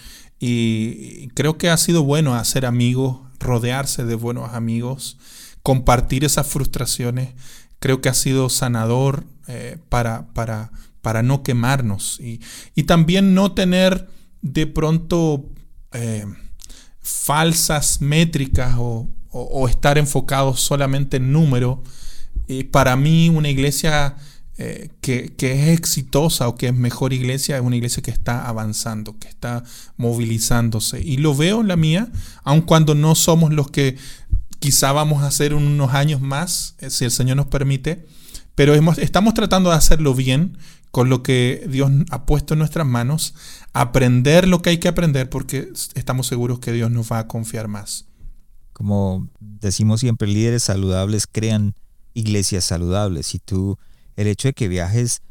[0.40, 5.18] Y creo que ha sido bueno hacer amigos, rodearse de buenos amigos,
[5.62, 7.34] compartir esas frustraciones.
[7.80, 10.72] Creo que ha sido sanador eh, para, para,
[11.03, 12.40] para no quemarnos y,
[12.84, 14.09] también no tener
[14.40, 15.50] de pronto
[15.92, 16.24] eh,
[17.03, 19.09] falsas métricas o,
[19.68, 21.82] estar enfocados solamente en número.
[22.70, 24.16] Para mí una iglesia
[24.59, 29.18] eh, que, es exitosa o que es mejor iglesia es una iglesia que está avanzando,
[29.18, 29.64] que está
[29.96, 31.00] movilizándose.
[31.00, 32.12] Y lo veo en la mía,
[32.44, 33.96] aun cuando no somos los que
[34.59, 38.07] quizá vamos a hacer unos años más, eh, si el Señor nos permite,
[38.55, 40.59] pero estamos tratando de hacerlo bien
[40.93, 43.34] con lo que Dios ha puesto en nuestras manos,
[43.72, 47.66] aprender lo que hay que aprender porque estamos seguros que Dios nos va a confiar
[47.66, 48.07] más.
[48.74, 51.74] Como decimos siempre, líderes saludables crean
[52.12, 53.78] iglesias saludables y tú,
[54.16, 55.22] el hecho de que viajes,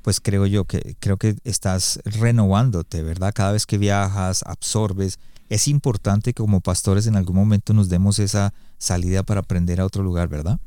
[0.00, 3.32] pues creo yo que creo que estás renovándote, ¿verdad?
[3.34, 5.18] Cada vez que viajas, absorbes.
[5.50, 9.84] Es importante que como pastores en algún momento nos demos esa salida para aprender a
[9.84, 10.58] otro lugar, ¿verdad?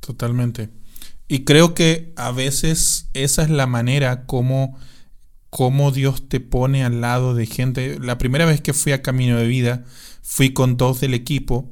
[0.00, 0.68] Totalmente.
[1.30, 4.76] Y creo que a veces esa es la manera como,
[5.48, 8.00] como Dios te pone al lado de gente.
[8.00, 9.84] La primera vez que fui a Camino de Vida,
[10.22, 11.70] fui con dos del equipo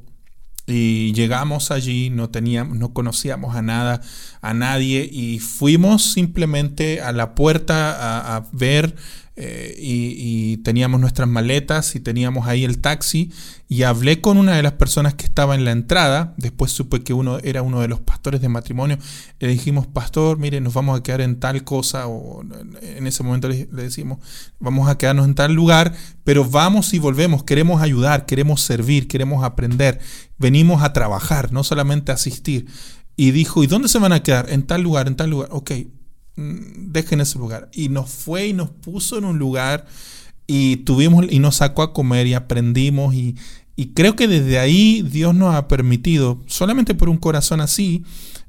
[0.68, 4.00] y llegamos allí, no teníamos, no conocíamos a nada,
[4.40, 8.94] a nadie, y fuimos simplemente a la puerta a, ver
[9.36, 13.30] eh, y, teníamos nuestras maletas y teníamos ahí el taxi
[13.68, 17.12] y hablé con una de las personas que estaba en la entrada, después supe que
[17.12, 18.98] uno era uno de los pastores de matrimonio,
[19.38, 23.48] le dijimos, pastor, mire, nos vamos a quedar en tal cosa, o en ese momento
[23.48, 24.18] le, le decimos,
[24.58, 29.44] vamos a quedarnos en tal lugar, pero vamos y volvemos, queremos ayudar, queremos servir, queremos
[29.44, 30.00] aprender,
[30.38, 32.66] venimos a trabajar, no solamente a asistir.
[33.18, 34.48] Y dijo, ¿y dónde se van a quedar?
[34.48, 35.50] En tal lugar, en tal lugar.
[35.52, 35.72] Ok,
[36.38, 37.68] Mm, dejen ese lugar.
[37.72, 39.86] Y nos fue y nos puso en un lugar
[40.46, 43.34] y tuvimos y nos sacó a comer y aprendimos y,
[43.94, 48.04] creo que desde ahí Dios nos ha permitido, solamente por un corazón así,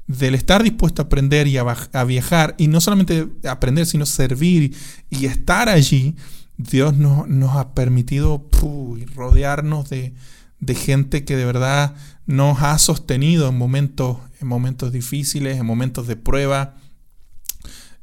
[0.06, 4.74] del estar dispuesto a aprender y a, viajar, y no solamente aprender, sino servir
[5.08, 6.16] y estar allí,
[6.56, 8.48] Dios nos, ha permitido
[9.14, 10.14] rodearnos de,
[10.58, 11.94] de, gente que de verdad
[12.26, 16.76] nos ha sostenido en momentos, en momentos difíciles, en momentos de prueba,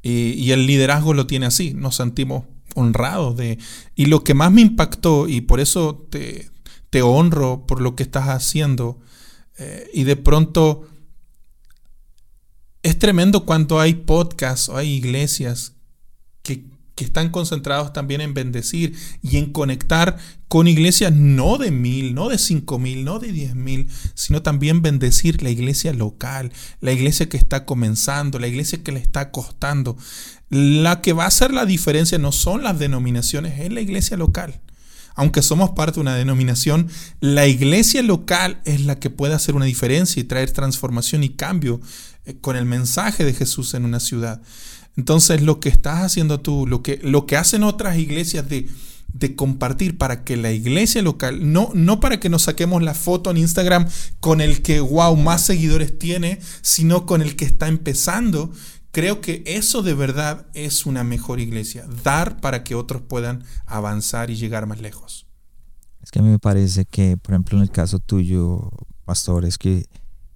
[0.03, 3.57] y, el liderazgo lo tiene así, nos sentimos honrados de...
[3.95, 6.49] Y lo que más me impactó, y por eso te,
[6.89, 8.99] te honro por lo que estás haciendo,
[9.57, 10.87] eh, y de pronto
[12.83, 15.73] es tremendo cuando hay podcasts o hay iglesias
[16.97, 20.17] que están concentrados también en bendecir y en conectar
[20.47, 24.81] con iglesias no de mil, no de cinco mil, no de diez mil, sino también
[24.81, 29.95] bendecir la iglesia local, la iglesia que está comenzando, la iglesia que le está costando.
[30.49, 34.59] La que va a hacer la diferencia no son las denominaciones, es la iglesia local.
[35.13, 36.89] Aunque somos parte de una denominación,
[37.19, 41.79] la iglesia local es la que puede hacer una diferencia y traer transformación y cambio
[42.25, 44.41] eh, con el mensaje de Jesús en una ciudad.
[44.97, 48.67] Entonces lo que estás haciendo tú, lo que, lo que hacen otras iglesias de,
[49.13, 53.31] de compartir para que la iglesia local, no, no para que nos saquemos la foto
[53.31, 53.87] en Instagram
[54.19, 58.51] con el que, wow, más seguidores tiene, sino con el que está empezando,
[58.91, 64.31] creo que eso de verdad es una mejor iglesia, dar para que otros puedan avanzar
[64.31, 65.27] y llegar más lejos.
[66.01, 68.69] Es que a mí me parece que, por ejemplo, en el caso tuyo,
[69.05, 69.85] pastor, es que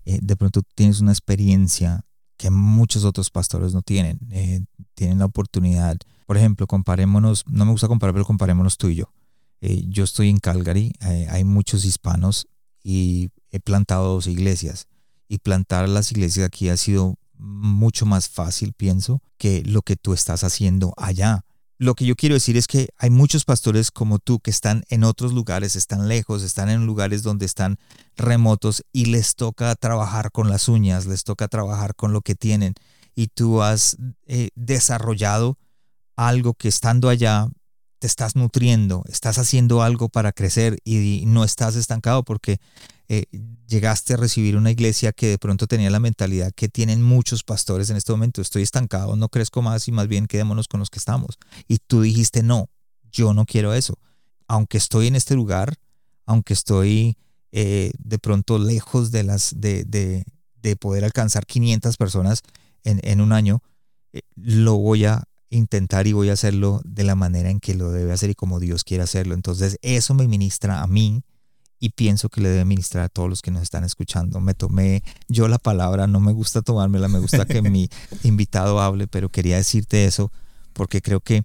[0.06, 2.06] eh, de pronto tienes una experiencia
[2.42, 4.18] que muchos otros pastores no tienen.
[4.32, 4.66] Eh,
[4.96, 5.96] tienen la oportunidad.
[6.26, 9.14] Por ejemplo, comparémonos, no me gusta comparar, pero comparémonos tú y yo.
[9.62, 12.48] Eh, yo estoy en Calgary, hay muchos hispanos
[12.84, 14.88] y he plantado dos iglesias.
[15.28, 20.14] Y plantar las iglesias aquí ha sido mucho más fácil, pienso, que lo que tú
[20.14, 21.46] estás haciendo allá
[21.82, 25.04] lo que yo quiero decir es que hay muchos pastores como tú que están en
[25.04, 27.80] otros lugares, están lejos, están en lugares donde están
[28.16, 32.76] remotos y les toca trabajar con las uñas, les toca trabajar con lo que tienen.
[33.16, 35.58] Y tú has eh, desarrollado
[36.16, 37.48] algo que estando allá
[37.98, 42.60] te estás nutriendo, estás haciendo algo para crecer y no estás estancado porque
[43.14, 43.26] eh,
[43.68, 47.90] llegaste a recibir una iglesia que de pronto tenía la mentalidad que tienen muchos pastores
[47.90, 50.98] en este momento, estoy estancado, no crezco más y más bien quedémonos con los que
[50.98, 51.38] estamos.
[51.68, 52.70] Y tú dijiste, no,
[53.12, 54.00] yo no quiero eso.
[54.48, 55.76] Aunque estoy en este lugar,
[56.26, 57.18] aunque estoy
[57.52, 60.24] eh, de pronto lejos de, las, de, de,
[60.62, 62.44] de, poder alcanzar 500 personas
[62.86, 63.62] en, en un año,
[64.14, 67.92] eh, lo voy a intentar y voy a hacerlo de la manera en que lo
[67.92, 69.34] debe hacer y como Dios quiere hacerlo.
[69.34, 71.26] Entonces eso me ministra a mí
[71.82, 74.40] y pienso que le debe ministrar a todos los que nos están escuchando.
[74.40, 77.90] Me tomé yo la palabra, no me gusta tomármela, me gusta que mi
[78.24, 80.32] invitado hable, pero quería decirte eso
[80.74, 81.42] porque creo que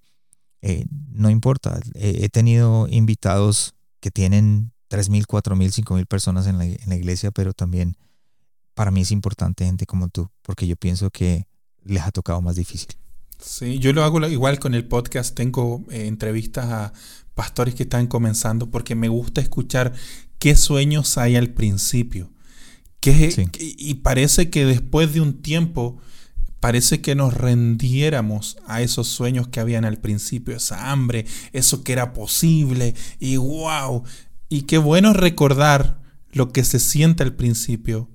[0.61, 1.79] eh, no importa.
[1.95, 7.53] he tenido invitados que tienen 3.000, 4.000, 5.000 personas en la, en la iglesia, pero
[7.53, 7.97] también
[8.75, 11.47] para mí es importante gente como tú, porque yo pienso que
[11.83, 12.89] les ha tocado más difícil.
[13.39, 15.35] Sí, yo lo hago igual con el podcast.
[15.35, 16.93] Tengo eh, entrevistas a
[17.35, 19.93] pastores que están comenzando porque me gusta escuchar
[20.39, 22.31] qué sueños hay al principio.
[23.03, 25.97] y parece que después de un tiempo,
[26.59, 31.93] parece que nos rendiéramos a esos sueños que habían al principio, esa hambre, eso que
[31.93, 34.03] era posible y wow.
[34.49, 38.09] Y qué bueno recordar lo que se siente al principio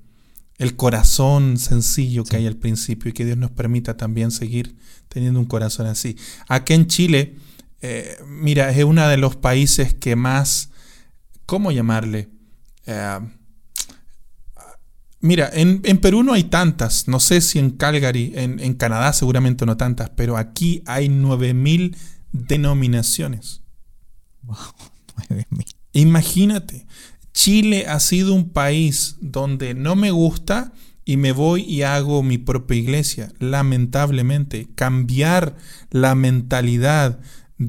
[0.63, 4.77] el corazón sencillo que hay al principio y que Dios nos permita también seguir
[5.09, 6.17] teniendo un corazón así.
[6.47, 7.35] Aquí en Chile,
[7.81, 10.71] eh, mira, es uno de los países que más,
[11.47, 12.31] ¿cómo llamarle?
[12.87, 13.21] Eh,
[15.21, 19.67] mira, en, Perú no hay tantas, no sé si en Calgary, en, en Canadá seguramente
[19.67, 21.97] no tantas, pero aquí hay 9.000
[22.33, 23.63] denominaciones.
[24.43, 24.57] Wow,
[25.29, 25.75] 9.000.
[25.93, 26.87] Imagínate,
[27.33, 30.73] Chile ha sido un país donde no me gusta
[31.05, 33.33] y me voy y hago mi propia iglesia.
[33.39, 35.57] Lamentablemente, cambiar
[35.91, 37.21] la mentalidad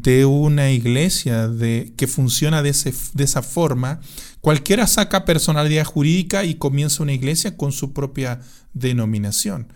[0.02, 2.74] de una iglesia de, que funciona de,
[3.14, 4.00] de esa forma,
[4.42, 8.40] cualquiera saca personalidad jurídica y comienza una iglesia con su propia
[8.74, 9.68] denominación.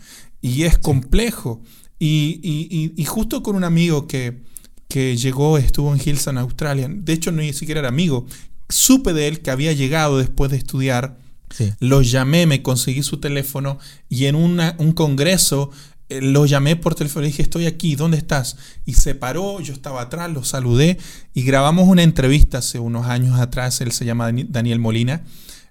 [0.42, 1.62] Y es complejo.
[2.00, 4.44] Y, y, justo con un amigo que,
[4.88, 8.28] que llegó, estuvo en Hillsong, Australia, de hecho no ni siquiera era amigo,
[8.70, 11.18] supe de él que había llegado después de estudiar.
[11.80, 15.72] Lo llamé, me conseguí su teléfono y en un congreso
[16.10, 18.58] lo llamé por teléfono y dije, estoy aquí, ¿dónde estás?
[18.86, 20.98] Y se paró, yo estaba atrás, lo saludé
[21.34, 25.24] y grabamos una entrevista hace unos años atrás, él se llama Daniel Molina,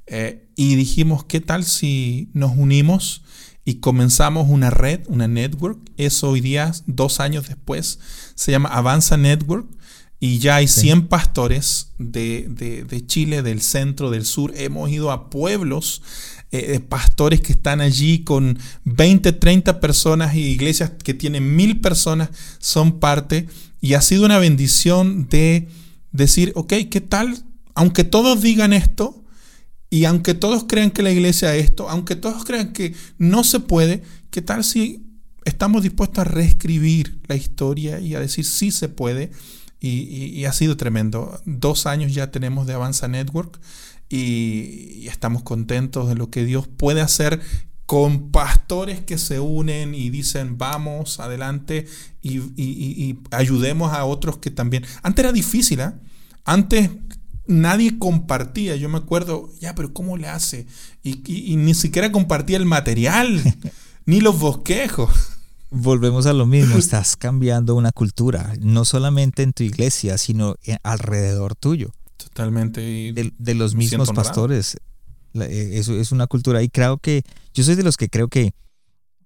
[0.06, 3.22] eh, y dijimos, ¿qué tal si nos unimos
[3.64, 5.78] y comenzamos una red, una network?
[5.96, 7.98] Eso hoy día, dos años después,
[8.34, 9.66] se llama Avanza Network
[10.18, 14.52] y ya hay 100 pastores de, Chile, del centro, del sur.
[14.56, 16.02] Hemos ido a pueblos,
[16.52, 22.30] eh, pastores que están allí con 20, 30 personas y iglesias que tienen mil personas
[22.58, 23.46] son parte.
[23.80, 25.68] Y ha sido una bendición de
[26.12, 27.44] decir, ok, ¿qué tal?
[27.74, 29.22] Aunque todos digan esto,
[29.90, 33.60] y aunque todos crean que la iglesia es esto, aunque todos crean que no se
[33.60, 35.06] puede, ¿qué tal si
[35.44, 39.30] estamos dispuestos a reescribir la historia y a decir sí se puede?
[39.80, 41.40] Y, ha sido tremendo.
[41.44, 43.60] Dos años ya tenemos de Avanza Network
[44.08, 47.40] y, estamos contentos de lo que Dios puede hacer
[47.84, 51.86] con pastores que se unen y dicen vamos adelante
[52.22, 54.84] y, ayudemos a otros que también.
[55.02, 55.92] Antes era difícil, ¿eh?
[56.44, 56.90] Antes
[57.46, 58.76] nadie compartía.
[58.76, 60.66] Yo me acuerdo, ya, pero ¿cómo le hace?
[61.02, 63.42] Y, ni siquiera compartía el material,
[64.06, 65.35] ni los bosquejos
[65.70, 71.54] volvemos a lo mismo, estás cambiando una cultura, no solamente en tu iglesia, sino alrededor
[71.54, 71.92] tuyo.
[72.16, 72.80] Totalmente.
[73.12, 74.76] De, los mismos pastores.
[75.34, 76.62] Eh, eso es una cultura.
[76.62, 77.22] Y creo que,
[77.54, 78.52] yo soy de los que creo que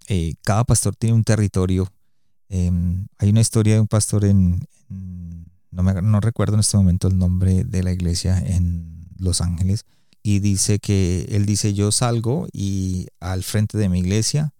[0.08, 1.88] eh, cada pastor tiene un territorio.
[2.48, 4.66] Em, hay una historia de un pastor en,
[5.70, 9.84] no, me, no recuerdo en este momento el nombre de la iglesia en Los Ángeles,
[10.22, 14.52] y dice que él dice, yo salgo y al frente de mi iglesia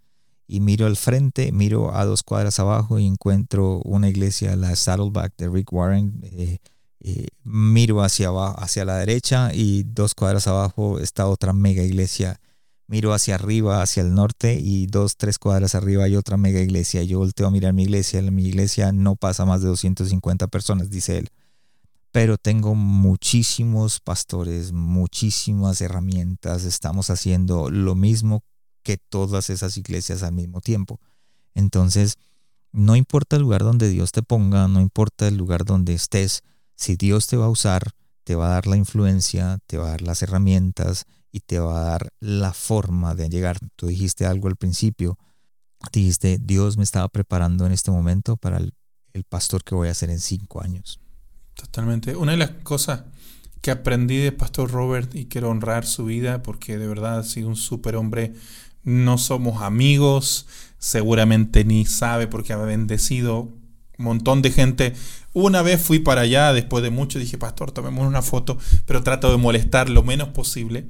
[0.50, 5.34] y miro al frente, miro a dos cuadras abajo y encuentro una iglesia, la Saddleback
[5.38, 6.20] de Rick Warren.
[6.24, 6.58] Eh,
[7.02, 12.40] eh, miro hacia, abajo, hacia la derecha y dos cuadras abajo está otra mega iglesia.
[12.88, 17.04] Miro hacia arriba, hacia el norte y dos, tres cuadras arriba hay otra mega iglesia.
[17.04, 18.20] Yo volteo a mirar mi iglesia.
[18.20, 21.28] Mi iglesia no pasa más de 250 personas, dice él.
[22.10, 26.64] Pero tengo muchísimos pastores, muchísimas herramientas.
[26.64, 28.42] Estamos haciendo lo mismo
[28.96, 31.00] todas esas iglesias al mismo tiempo.
[31.54, 32.16] Entonces,
[32.72, 36.42] no importa el lugar donde Dios te ponga, no importa el lugar donde estés,
[36.76, 37.92] si Dios te va a usar,
[38.24, 41.80] te va a dar la influencia, te va a dar las herramientas y te va
[41.80, 43.58] a dar la forma de llegar.
[43.76, 45.18] Tú dijiste algo al principio,
[45.92, 48.72] dijiste, Dios me estaba preparando en este momento para el,
[49.12, 51.00] el pastor que voy a ser en cinco años.
[51.54, 52.16] Totalmente.
[52.16, 53.02] Una de las cosas
[53.60, 57.48] que aprendí de Pastor Robert y quiero honrar su vida porque de verdad ha sido
[57.48, 58.32] un súper hombre
[58.82, 60.46] no somos amigos,
[60.78, 63.52] seguramente ni sabe porque ha bendecido
[63.98, 64.94] un montón de gente.
[65.32, 69.30] Una vez fui para allá, después de mucho, dije, pastor, tomemos una foto, pero trato
[69.30, 70.88] de molestar lo menos posible.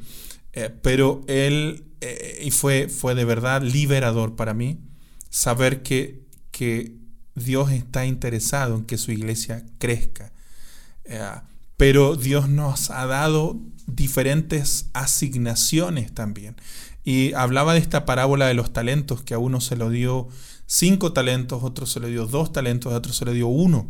[0.52, 4.80] Eh, pero él, eh, y fue, fue de verdad liberador para mí,
[5.28, 6.96] saber que, que
[7.34, 10.32] Dios está interesado en que su iglesia crezca.
[11.04, 11.20] Eh,
[11.76, 16.56] pero Dios nos ha dado diferentes asignaciones también.
[17.10, 20.28] Y hablaba de esta parábola de los talentos, que a uno se lo dio
[20.66, 23.88] cinco talentos, otro se le dio dos talentos, a otro se le dio uno.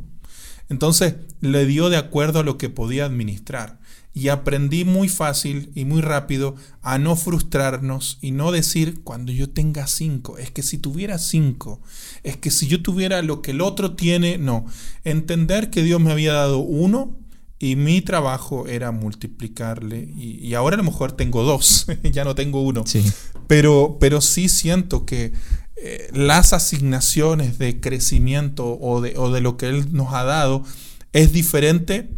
[0.70, 3.78] Entonces le dio de acuerdo a lo que podía administrar.
[4.14, 9.50] Y aprendí muy fácil y muy rápido a no frustrarnos y no decir cuando yo
[9.50, 11.82] tenga cinco, es que si tuviera cinco,
[12.22, 14.64] es que si yo tuviera lo que el otro tiene, no.
[15.04, 17.18] Entender que Dios me había dado uno
[17.62, 22.62] y mi trabajo era multiplicarle y, ahora a lo mejor tengo dos, ya no tengo
[22.62, 22.84] uno.
[22.86, 23.04] Sí.
[23.46, 25.32] Pero, pero sí siento que
[25.76, 30.64] eh, las asignaciones de crecimiento o de, o de lo que Él nos ha dado
[31.12, 32.10] es diferente,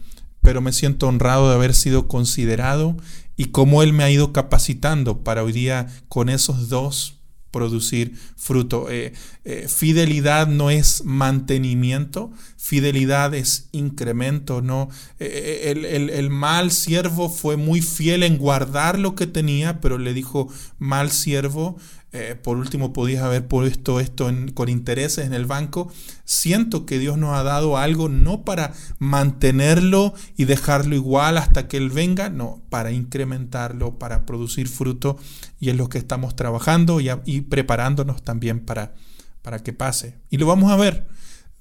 [0.42, 2.96] pero me siento honrado de haber sido considerado
[3.36, 7.21] y cómo Él me ha ido capacitando para hoy día con esos dos
[7.52, 8.90] producir fruto.
[8.90, 9.12] Eh,
[9.44, 14.88] eh, fidelidad no es mantenimiento, fidelidad es incremento, ¿no?
[15.20, 20.14] Eh, el, el, mal siervo fue muy fiel en guardar lo que tenía, pero le
[20.14, 20.48] dijo,
[20.78, 21.76] mal siervo,
[22.14, 25.90] eh, por último podías haber puesto esto con intereses en el banco.
[26.24, 31.78] Siento que Dios nos ha dado algo no para mantenerlo y dejarlo igual hasta que
[31.78, 35.16] Él venga, no, para incrementarlo, para producir fruto
[35.58, 38.94] y es lo que estamos trabajando y, y preparándonos también para,
[39.40, 40.18] para que pase.
[40.28, 41.06] Y lo vamos a ver.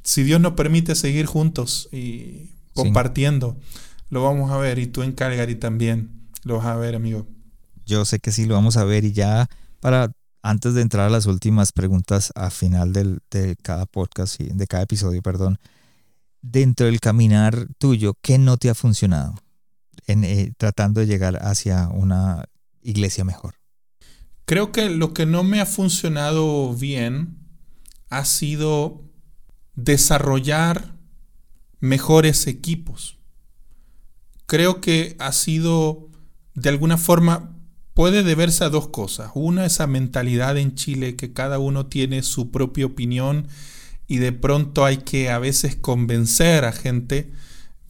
[0.03, 3.57] Si Dios nos permite seguir juntos y compartiendo,
[4.09, 4.79] lo vamos a ver.
[4.79, 6.09] Y tú en Calgary también
[6.43, 7.25] lo vas a ver, amigo.
[7.85, 9.49] Yo sé que sí lo vamos a ver y ya
[9.79, 14.83] para antes de entrar a las últimas preguntas a final de cada podcast, de cada
[14.83, 15.59] episodio, perdón,
[16.41, 19.35] dentro del caminar tuyo, ¿qué no te ha funcionado
[20.07, 22.45] en eh, tratando de llegar hacia una
[22.81, 23.55] iglesia mejor?
[24.45, 27.37] Creo que lo que no me ha funcionado bien
[28.09, 29.03] ha sido
[29.75, 30.95] desarrollar
[31.79, 33.19] mejores equipos.
[34.45, 36.09] Creo que ha sido
[36.53, 37.55] de alguna forma
[37.93, 39.31] puede deberse a dos cosas.
[39.33, 43.47] Una, esa mentalidad en Chile que cada uno tiene su propia opinión
[44.07, 47.31] y de pronto hay que a veces convencer a gente.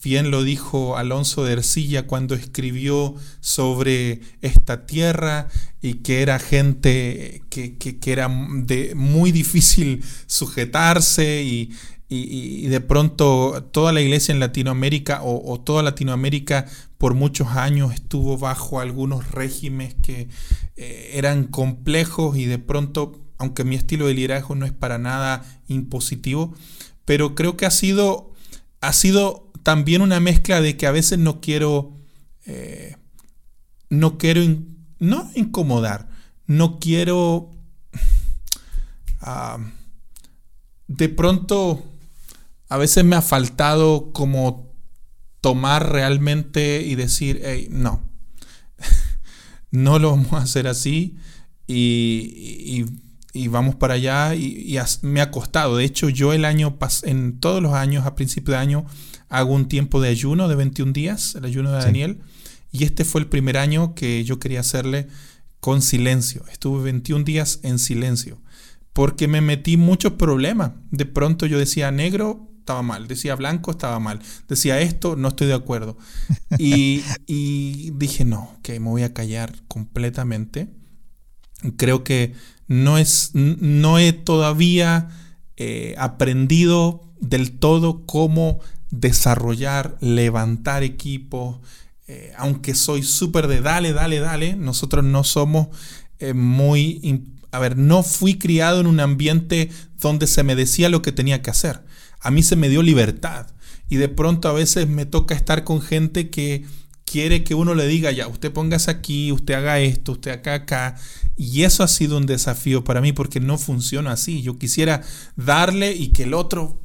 [0.04, 5.48] Bien lo dijo Alonso de Ercilla cuando escribió sobre esta tierra
[5.82, 11.72] y que era gente que, era de muy difícil sujetarse y,
[12.14, 16.66] de pronto toda la iglesia en Latinoamérica o, o, toda Latinoamérica
[16.98, 20.28] por muchos años estuvo bajo algunos regímenes que
[20.76, 25.46] eh, eran complejos y de pronto, aunque mi estilo de liderazgo no es para nada
[25.70, 26.54] impositivo,
[27.06, 28.34] pero creo que ha sido,
[28.82, 31.94] ha sido también una mezcla de que a veces no quiero,
[32.46, 32.98] eh,
[33.90, 34.42] no quiero,
[35.00, 36.10] no incomodar,
[36.46, 37.52] no quiero,
[39.22, 39.60] ah,
[40.88, 41.91] de pronto,
[42.72, 44.74] a veces me ha faltado como
[45.42, 48.02] tomar realmente y decir, hey, no,
[49.72, 51.18] no lo vamos a hacer así
[51.68, 52.86] y,
[53.50, 55.76] vamos para allá y, me ha costado.
[55.76, 58.86] De hecho, yo el año, en todos los años, a principio de año,
[59.28, 62.20] hago un tiempo de ayuno de 21 días, el ayuno de Daniel,
[62.72, 65.10] y este fue el primer año que yo quería hacerle
[65.60, 66.46] con silencio.
[66.50, 68.40] Estuve 21 días en silencio
[68.94, 70.72] porque me metí muchos problemas.
[70.90, 75.48] De pronto yo decía, negro, estaba mal, decía blanco, estaba mal, decía esto, no estoy
[75.48, 75.98] de acuerdo.
[76.58, 77.02] Y,
[77.96, 80.70] dije, no, que me voy a callar completamente.
[81.76, 82.34] Creo que
[82.68, 85.10] no, es, no he todavía
[85.58, 88.60] eh, aprendido del todo cómo
[88.92, 91.60] desarrollar, levantar equipos.
[92.08, 95.68] Eh, aunque soy súper de dale, dale, dale, nosotros no somos
[96.20, 97.28] eh, muy...
[97.54, 101.42] A ver, no fui criado en un ambiente donde se me decía lo que tenía
[101.42, 101.84] que hacer
[102.22, 103.48] a mí se me dio libertad.
[103.90, 106.66] Y de pronto a veces me toca estar con gente que
[107.04, 110.96] quiere que uno le diga, ya, usted póngase aquí, usted haga esto, usted acá, acá.
[111.36, 114.42] Y eso ha sido un desafío para mí porque no funciona así.
[114.42, 115.02] Yo quisiera
[115.36, 116.80] darle y que el otro,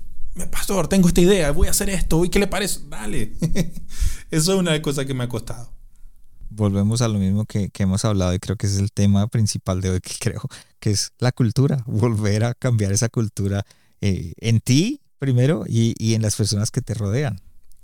[0.50, 2.80] pastor, tengo esta idea, voy a hacer esto, ¿y qué le parece?
[2.88, 3.34] Dale.
[4.30, 5.72] eso es una cosa que me ha costado.
[6.50, 9.80] Volvemos a lo mismo que, que hemos hablado y creo que es el tema principal
[9.80, 10.42] de hoy que creo
[10.80, 13.64] que es la cultura, volver a cambiar esa cultura
[14.00, 17.40] eh, en ti primero y, en las personas que te rodean.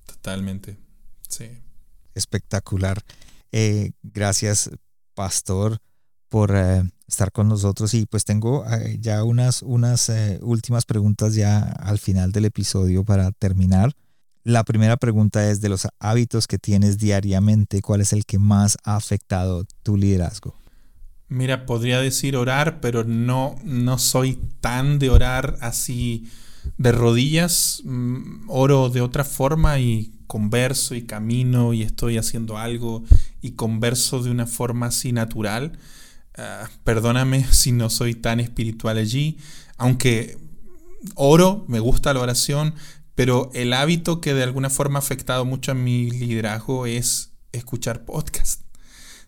[0.07, 0.79] Totalmente,
[1.29, 1.47] sí.
[2.15, 3.03] Espectacular.
[3.53, 4.71] Eh, gracias,
[5.15, 5.79] pastor,
[6.29, 7.95] por eh, estar con nosotros.
[7.95, 10.11] Y pues tengo eh, ya unas, unas
[10.41, 13.93] últimas preguntas ya al final del episodio para terminar.
[14.45, 18.77] La primera pregunta es de los hábitos que tienes diariamente, ¿cuál es el que más
[18.83, 20.57] ha afectado tu liderazgo?
[21.29, 26.29] Mira, podría decir orar, pero no, no soy tan de orar así
[26.79, 27.83] de rodillas.
[27.85, 33.05] Mm, oro de otra forma y converso y camino y estoy haciendo algo
[33.41, 35.79] y converso de una forma así natural.
[36.37, 39.39] Ah, perdóname si no soy tan espiritual allí,
[39.77, 40.39] aunque
[41.15, 42.75] oro, me gusta la oración,
[43.15, 48.05] pero el hábito que de alguna forma ha afectado mucho a mi liderazgo es escuchar
[48.05, 48.63] podcast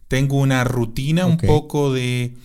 [0.08, 2.36] tengo una rutina un poco de,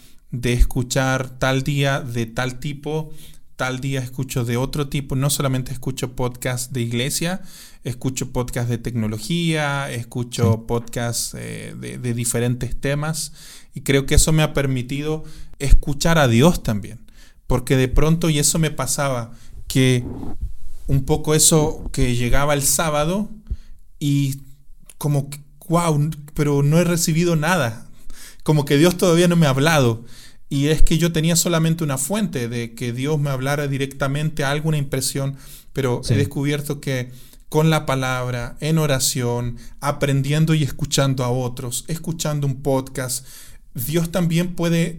[0.44, 3.12] escuchar tal día de tal tipo,
[3.60, 5.18] tal día escucho de otro tipo.
[5.18, 7.42] No solamente escucho podcast de iglesia,
[7.84, 13.34] escucho podcast de tecnología, escucho podcast eh, de, diferentes temas.
[13.76, 15.26] Y creo que eso me ha permitido
[15.60, 17.02] escuchar a Dios también.
[17.48, 19.32] Porque de pronto, y eso me pasaba,
[19.68, 20.06] que
[20.88, 23.30] un poco eso que llegaba el sábado
[24.00, 24.38] y
[24.98, 25.30] como
[25.68, 27.90] wow, pero no he recibido nada.
[28.44, 30.06] Como que Dios todavía no me ha hablado.
[30.50, 34.78] Y es que yo tenía solamente una fuente de que Dios me hablara directamente, alguna
[34.78, 35.38] impresión,
[35.74, 37.12] pero he descubierto que
[37.50, 43.26] con la palabra, en oración, aprendiendo y escuchando a otros, escuchando un podcast,
[43.74, 44.98] Dios también puede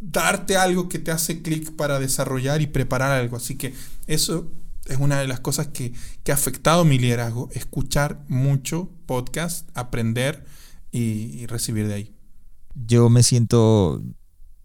[0.00, 3.36] darte algo que te hace clic para desarrollar y preparar algo.
[3.36, 3.74] Así que
[4.06, 4.50] eso
[4.86, 5.92] es una de las cosas que,
[6.28, 10.44] ha afectado mi liderazgo, escuchar mucho podcast, aprender
[10.90, 12.14] y, recibir de ahí.
[12.74, 14.02] Yo me siento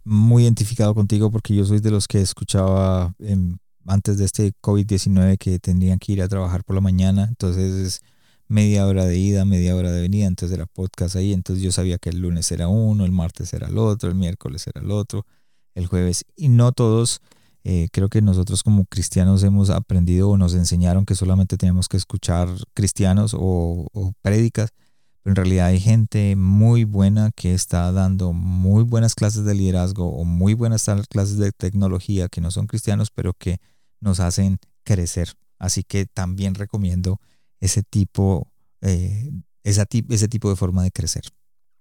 [0.08, 3.14] muy identificado contigo porque yo soy de los que escuchaba
[3.86, 8.02] antes de este COVID-19 que tendrían que ir a trabajar por la mañana, entonces es
[8.48, 11.98] media hora de ida, media hora de venida, entonces era podcast ahí, entonces yo sabía
[11.98, 15.26] que el lunes era uno, el martes era el otro, el miércoles era el otro,
[15.76, 17.22] el jueves, y no todos
[17.64, 21.98] eh, creo que nosotros como cristianos hemos aprendido o nos enseñaron que solamente tenemos que
[21.98, 24.70] escuchar cristianos o, o prédicas,
[25.28, 30.24] en realidad hay gente muy buena que está dando muy buenas clases de liderazgo o
[30.24, 33.58] muy buenas clases de tecnología que no son cristianos, pero que
[34.00, 35.34] nos hacen crecer.
[35.60, 37.20] Así que también recomiendo
[37.60, 39.30] ese tipo, eh,
[39.64, 41.24] ese tipo de forma de crecer.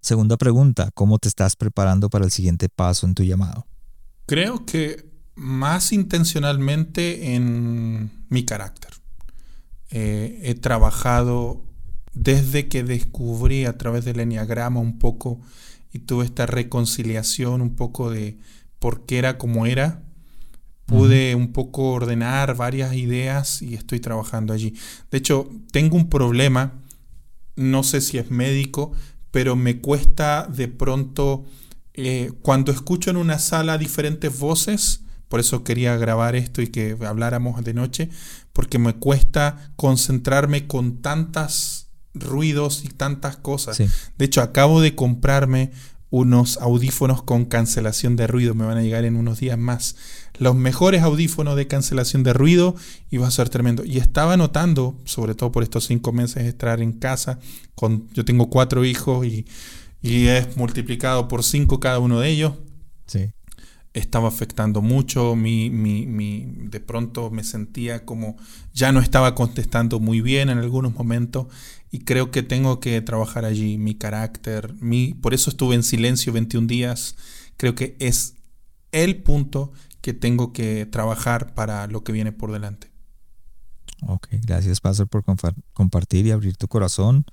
[0.00, 3.68] Segunda pregunta, ¿cómo te estás preparando para el siguiente paso en tu llamado?
[4.26, 8.90] Creo que más intencionalmente en mi carácter.
[9.90, 11.65] Eh, he trabajado
[12.16, 15.40] desde que descubrí a través del enneagrama un poco
[15.92, 18.38] y tuve esta reconciliación un poco de
[18.78, 20.02] por qué era como era.
[20.86, 24.74] Pude un poco ordenar varias ideas y estoy trabajando allí.
[25.10, 26.80] De hecho, tengo un problema,
[27.56, 28.92] no sé si es médico,
[29.30, 31.44] pero me cuesta de pronto,
[31.94, 36.96] eh, cuando escucho en una sala diferentes voces, por eso quería grabar esto y que
[37.04, 38.10] habláramos de noche,
[38.52, 41.85] porque me cuesta concentrarme con tantos
[42.20, 43.78] ruidos y tantas cosas.
[43.78, 45.72] De hecho, acabo de comprarme
[46.10, 49.96] unos audífonos con cancelación de ruido, me van a llegar en unos días más.
[50.38, 52.76] Los mejores audífonos de cancelación de ruido
[53.10, 53.84] y va a ser tremendo.
[53.84, 57.38] Y estaba notando, sobre todo por estos cinco meses de estar en casa,
[57.74, 59.46] con, yo tengo cuatro hijos y,
[60.00, 62.52] y es multiplicado por cinco cada uno de ellos.
[63.06, 63.30] Sí
[63.96, 68.36] estaba afectando mucho, mi, mi, de pronto me sentía como
[68.74, 71.46] ya no estaba contestando muy bien en algunos momentos
[71.90, 76.32] y creo que tengo que trabajar allí mi carácter, mi, por eso estuve en silencio
[76.32, 77.16] 21 días,
[77.56, 78.34] creo que es
[78.92, 82.90] el punto que tengo que trabajar para lo que viene por delante.
[84.02, 85.24] Ok, gracias Pastor por
[85.72, 87.24] compartir y abrir tu corazón.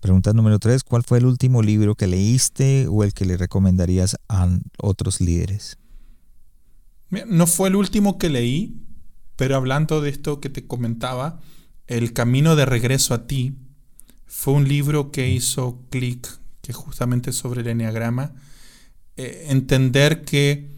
[0.00, 4.16] Pregunta número tres, ¿cuál fue el último libro que leíste o el que le recomendarías
[4.28, 5.78] a otros líderes?
[7.10, 8.86] No fue el último que leí,
[9.36, 11.40] pero hablando de esto que te comentaba,
[11.86, 13.58] El Camino de Regreso a ti,
[14.32, 18.32] fue un libro que hizo clic, que justamente sobre el enneagrama,
[19.16, 20.70] eh, entender que,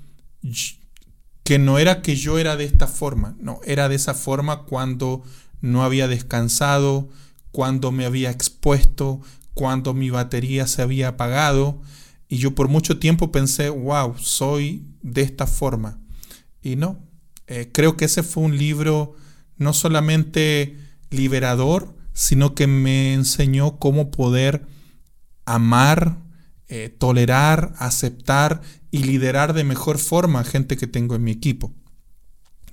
[1.45, 5.23] que no era que yo era de esta forma, no, era de esa forma cuando
[5.61, 7.11] no había descansado,
[7.51, 9.21] cuando me había expuesto,
[9.53, 11.83] cuando mi batería se había apagado,
[12.29, 16.01] y yo por mucho tiempo pensé, wow, soy de esta forma.
[16.63, 16.99] Y no,
[17.49, 19.15] eh, creo que ese fue un libro
[19.59, 20.79] no solamente
[21.11, 24.67] liberador, sino que me enseñó cómo poder
[25.45, 26.19] amar,
[26.69, 31.73] eh, tolerar, aceptar y liderar de mejor forma a gente que tengo en mi equipo.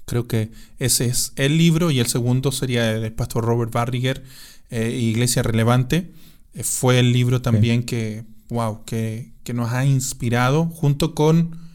[0.05, 4.23] Creo que ese es el libro y el segundo sería el pastor Robert Barriger,
[4.69, 6.13] eh, Iglesia Relevante.
[6.63, 11.69] fue el libro también que, wow, que, que nos ha inspirado junto con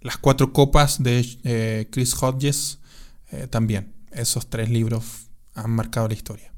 [0.00, 2.78] las cuatro copas de eh, Chris Hodges
[3.30, 3.92] eh, también.
[4.12, 6.52] Esos tres libros han marcado la historia.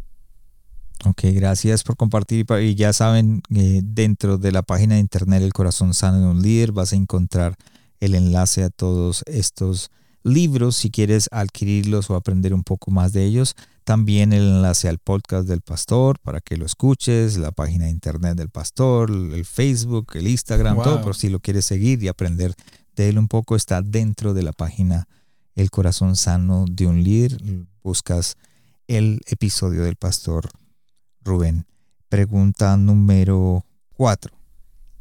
[1.05, 2.47] Ok, gracias por compartir.
[2.61, 6.43] Y ya saben, eh, dentro de la página de internet El Corazón Sano de un
[6.43, 7.57] Líder vas a encontrar
[7.99, 9.91] el enlace a todos estos
[10.23, 13.57] libros si quieres adquirirlos o aprender un poco más de ellos.
[13.83, 18.37] También el enlace al podcast del pastor para que lo escuches, la página de internet
[18.37, 22.55] del pastor, el Facebook, el Instagram, todo, pero si lo quieres seguir y aprender
[22.95, 25.09] de él un poco, está dentro de la página
[25.57, 27.43] El Corazón Sano de un Líder.
[27.83, 28.37] Buscas
[28.87, 30.49] el episodio del pastor
[31.25, 31.67] Rubén.
[32.09, 33.65] Pregunta número
[33.97, 34.33] 4.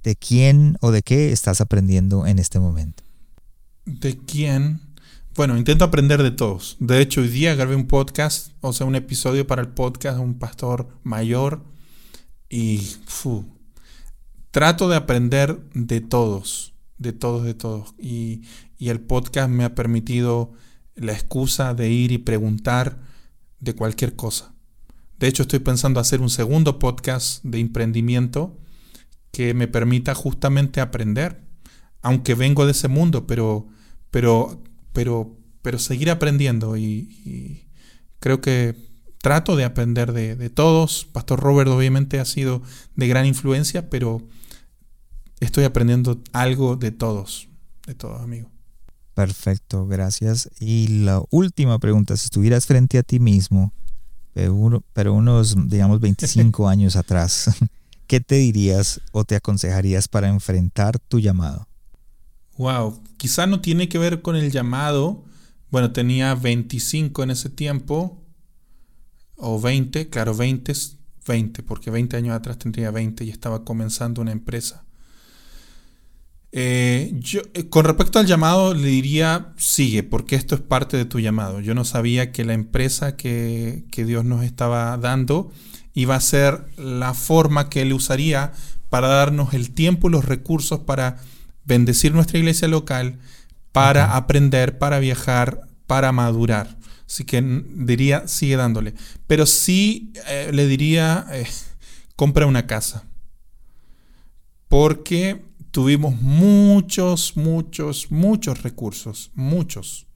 [0.04, 3.04] ¿De quién o de qué estás aprendiendo en este momento?
[3.86, 4.82] ¿De quién?
[5.36, 6.78] Bueno, intento aprender de todos.
[6.80, 10.24] De hecho, hoy día grabé un podcast, o sea, un episodio para el podcast de
[10.24, 11.64] un pastor mayor
[12.50, 12.82] y
[14.52, 17.96] trato de aprender de todos, de todos, de todos.
[17.98, 18.42] Y,
[18.78, 20.52] y el podcast me ha permitido
[20.96, 23.00] la excusa de ir y preguntar
[23.60, 24.51] de cualquier cosa.
[25.22, 28.58] De hecho, estoy pensando hacer un segundo podcast de emprendimiento
[29.32, 31.44] que me permita justamente aprender,
[32.02, 33.68] aunque vengo de ese mundo, pero,
[34.10, 34.64] pero,
[34.94, 37.68] pero, pero seguir aprendiendo y,
[38.20, 38.76] creo que
[39.20, 41.06] trato de aprender de, todos.
[41.06, 42.64] Pastor Robert obviamente ha sido
[42.96, 44.28] de gran influencia, pero
[45.40, 47.48] estoy aprendiendo algo de todos,
[47.86, 48.52] de todos amigos.
[49.14, 50.50] Perfecto, gracias.
[50.60, 53.72] Y la última pregunta, si estuvieras frente a ti mismo,
[54.34, 57.50] pero, unos, digamos, 25 años atrás,
[58.08, 61.68] ¿qué te dirías o te aconsejarías para enfrentar tu llamado?
[62.58, 65.24] Wow, quizá no tiene que ver con el llamado.
[65.72, 68.22] Bueno, tenía 25 en ese tiempo,
[69.38, 74.22] o 20, claro, 20 es 20, porque 20 años atrás tendría 20 y estaba comenzando
[74.22, 74.86] una empresa.
[76.54, 81.06] Eh, yo, eh, con respecto al llamado, le diría, sigue, porque esto es parte de
[81.06, 81.62] tu llamado.
[81.62, 85.52] Yo no sabía que la empresa que, Dios nos estaba dando
[85.94, 88.54] iba a ser la forma que Él usaría
[88.90, 91.18] para darnos el tiempo y los recursos para
[91.66, 93.20] bendecir nuestra iglesia local,
[93.72, 96.78] para aprender, para viajar, para madurar.
[97.06, 98.94] Así que diría, sigue dándole.
[99.28, 101.26] Pero sí eh, le diría,
[102.16, 103.06] compra una casa.
[104.68, 110.08] Porque tuvimos muchos, muchos, muchos recursos, muchos.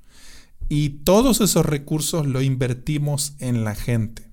[0.67, 4.29] Y todos esos recursos lo invertimos en la gente.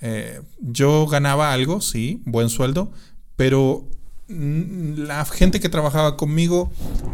[0.00, 2.92] Eh, yo ganaba algo, sí, buen sueldo,
[3.36, 3.88] pero
[4.28, 6.70] la gente que trabajaba conmigo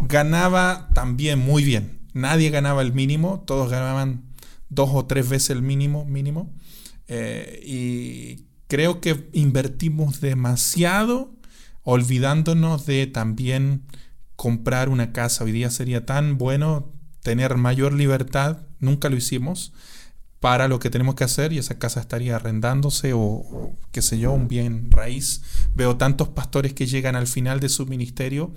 [0.08, 2.00] ganaba también muy bien.
[2.12, 4.24] Nadie ganaba el mínimo, todos ganaban
[4.68, 6.52] dos o tres veces el mínimo, mínimo.
[7.08, 11.32] Eh, y creo que invertimos demasiado
[11.84, 13.82] olvidándonos de también
[14.36, 15.44] comprar una casa.
[15.44, 19.72] Hoy día sería tan bueno tener mayor libertad, nunca lo hicimos,
[20.40, 24.32] para lo que tenemos que hacer y esa casa estaría arrendándose o, qué sé yo,
[24.32, 25.42] un bien raíz.
[25.74, 28.52] Veo tantos pastores que llegan al final de su ministerio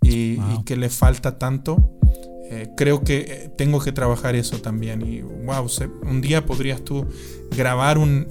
[0.00, 1.98] y, y que les falta tanto
[2.48, 5.02] eh, creo que eh, tengo que trabajar eso también.
[5.02, 5.68] Y wow,
[6.02, 7.06] un día podrías tú
[7.50, 8.26] grabar un,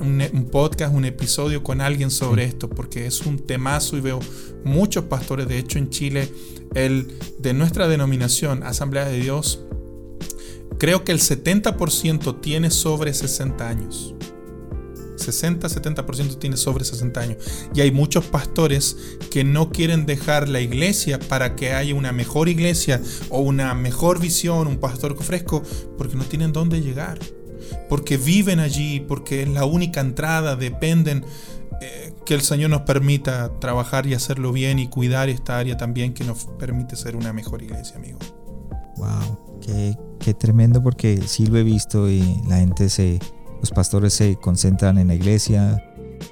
[0.52, 4.20] podcast, un episodio con alguien sobre esto, porque es un temazo y veo
[4.64, 6.30] muchos pastores, de hecho en Chile,
[6.74, 7.08] el
[7.40, 9.66] de nuestra denominación, Asamblea de Dios,
[10.78, 14.16] creo que el 70% tiene sobre 60 años.
[15.18, 17.38] 60-70% tiene sobre 60 años.
[17.74, 18.98] Y hay muchos pastores
[19.32, 24.20] que no quieren dejar la iglesia para que haya una mejor iglesia o una mejor
[24.20, 25.64] visión, un pastor fresco,
[25.98, 27.20] porque no tienen dónde llegar.
[27.90, 31.26] Porque viven allí, porque es la única entrada, dependen
[31.82, 36.14] eh, que el Señor nos permita trabajar y hacerlo bien y cuidar esta área también
[36.14, 38.20] que nos permite ser una mejor iglesia, amigo.
[38.98, 43.20] Wow, qué, qué tremendo porque sí lo he visto y la gente se,
[43.66, 45.84] los pastores se concentran en la iglesia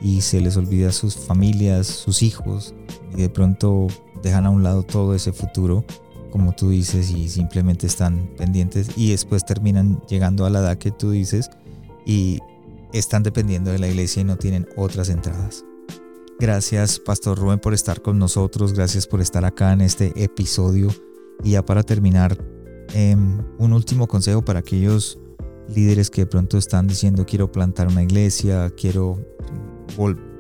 [0.04, 2.76] y se les olvida sus familias, sus hijos,
[3.12, 3.88] y de pronto
[4.22, 5.84] dejan a un lado todo ese futuro,
[6.30, 10.92] como tú dices, y simplemente están pendientes y después terminan llegando a la edad que
[10.92, 11.50] tú dices
[12.06, 12.38] y
[12.94, 15.66] están dependiendo de la iglesia y no tienen otras entradas.
[16.40, 18.74] Gracias, Pastor Rubén, por estar con nosotros.
[18.74, 20.90] Gracias por estar acá en este episodio.
[21.44, 22.38] Y ya para terminar,
[22.94, 25.18] em, un último consejo para aquellos
[25.68, 29.20] líderes que de pronto están diciendo quiero plantar una iglesia, quiero,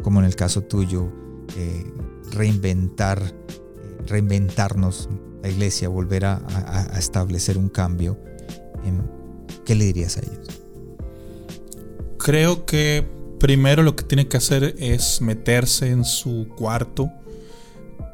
[0.02, 1.10] como en el caso tuyo,
[1.58, 1.86] eh,
[2.32, 5.10] reinventar, eh, reinventarnos
[5.42, 6.40] la iglesia, volver a,
[6.98, 8.18] establecer un cambio.
[8.86, 9.02] Em,
[9.66, 10.48] ¿Qué le dirías a ellos?
[12.18, 13.06] Creo que
[13.40, 17.10] primero lo que tiene que hacer es meterse en su cuarto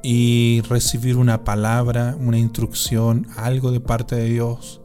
[0.02, 4.82] y recibir una palabra, una instrucción, algo de parte de Dios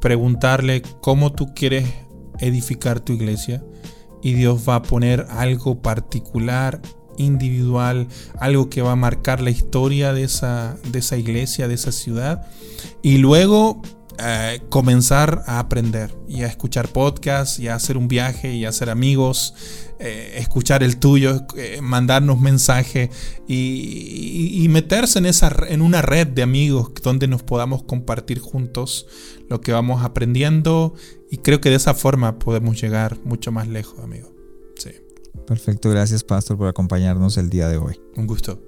[0.00, 1.86] preguntarle cómo tú quieres
[2.38, 3.62] edificar tu iglesia
[4.22, 6.80] y Dios va a poner algo particular,
[7.16, 8.08] individual,
[8.38, 12.46] algo que va a marcar la historia de esa, de esa iglesia, de esa ciudad.
[13.02, 13.82] Y luego
[14.20, 18.70] eh, comenzar a aprender y a escuchar podcasts y a hacer un viaje y a
[18.70, 19.54] hacer amigos,
[20.00, 23.10] eh, escuchar el tuyo, eh, mandarnos mensajes
[23.46, 29.06] y, meterse en, esa, en una red de amigos donde nos podamos compartir juntos
[29.48, 30.94] lo que vamos aprendiendo
[31.30, 34.30] y creo que de esa forma podemos llegar mucho más lejos, amigo.
[34.76, 34.90] Sí.
[35.46, 38.00] Perfecto, gracias Pastor por acompañarnos el día de hoy.
[38.16, 38.67] Un gusto.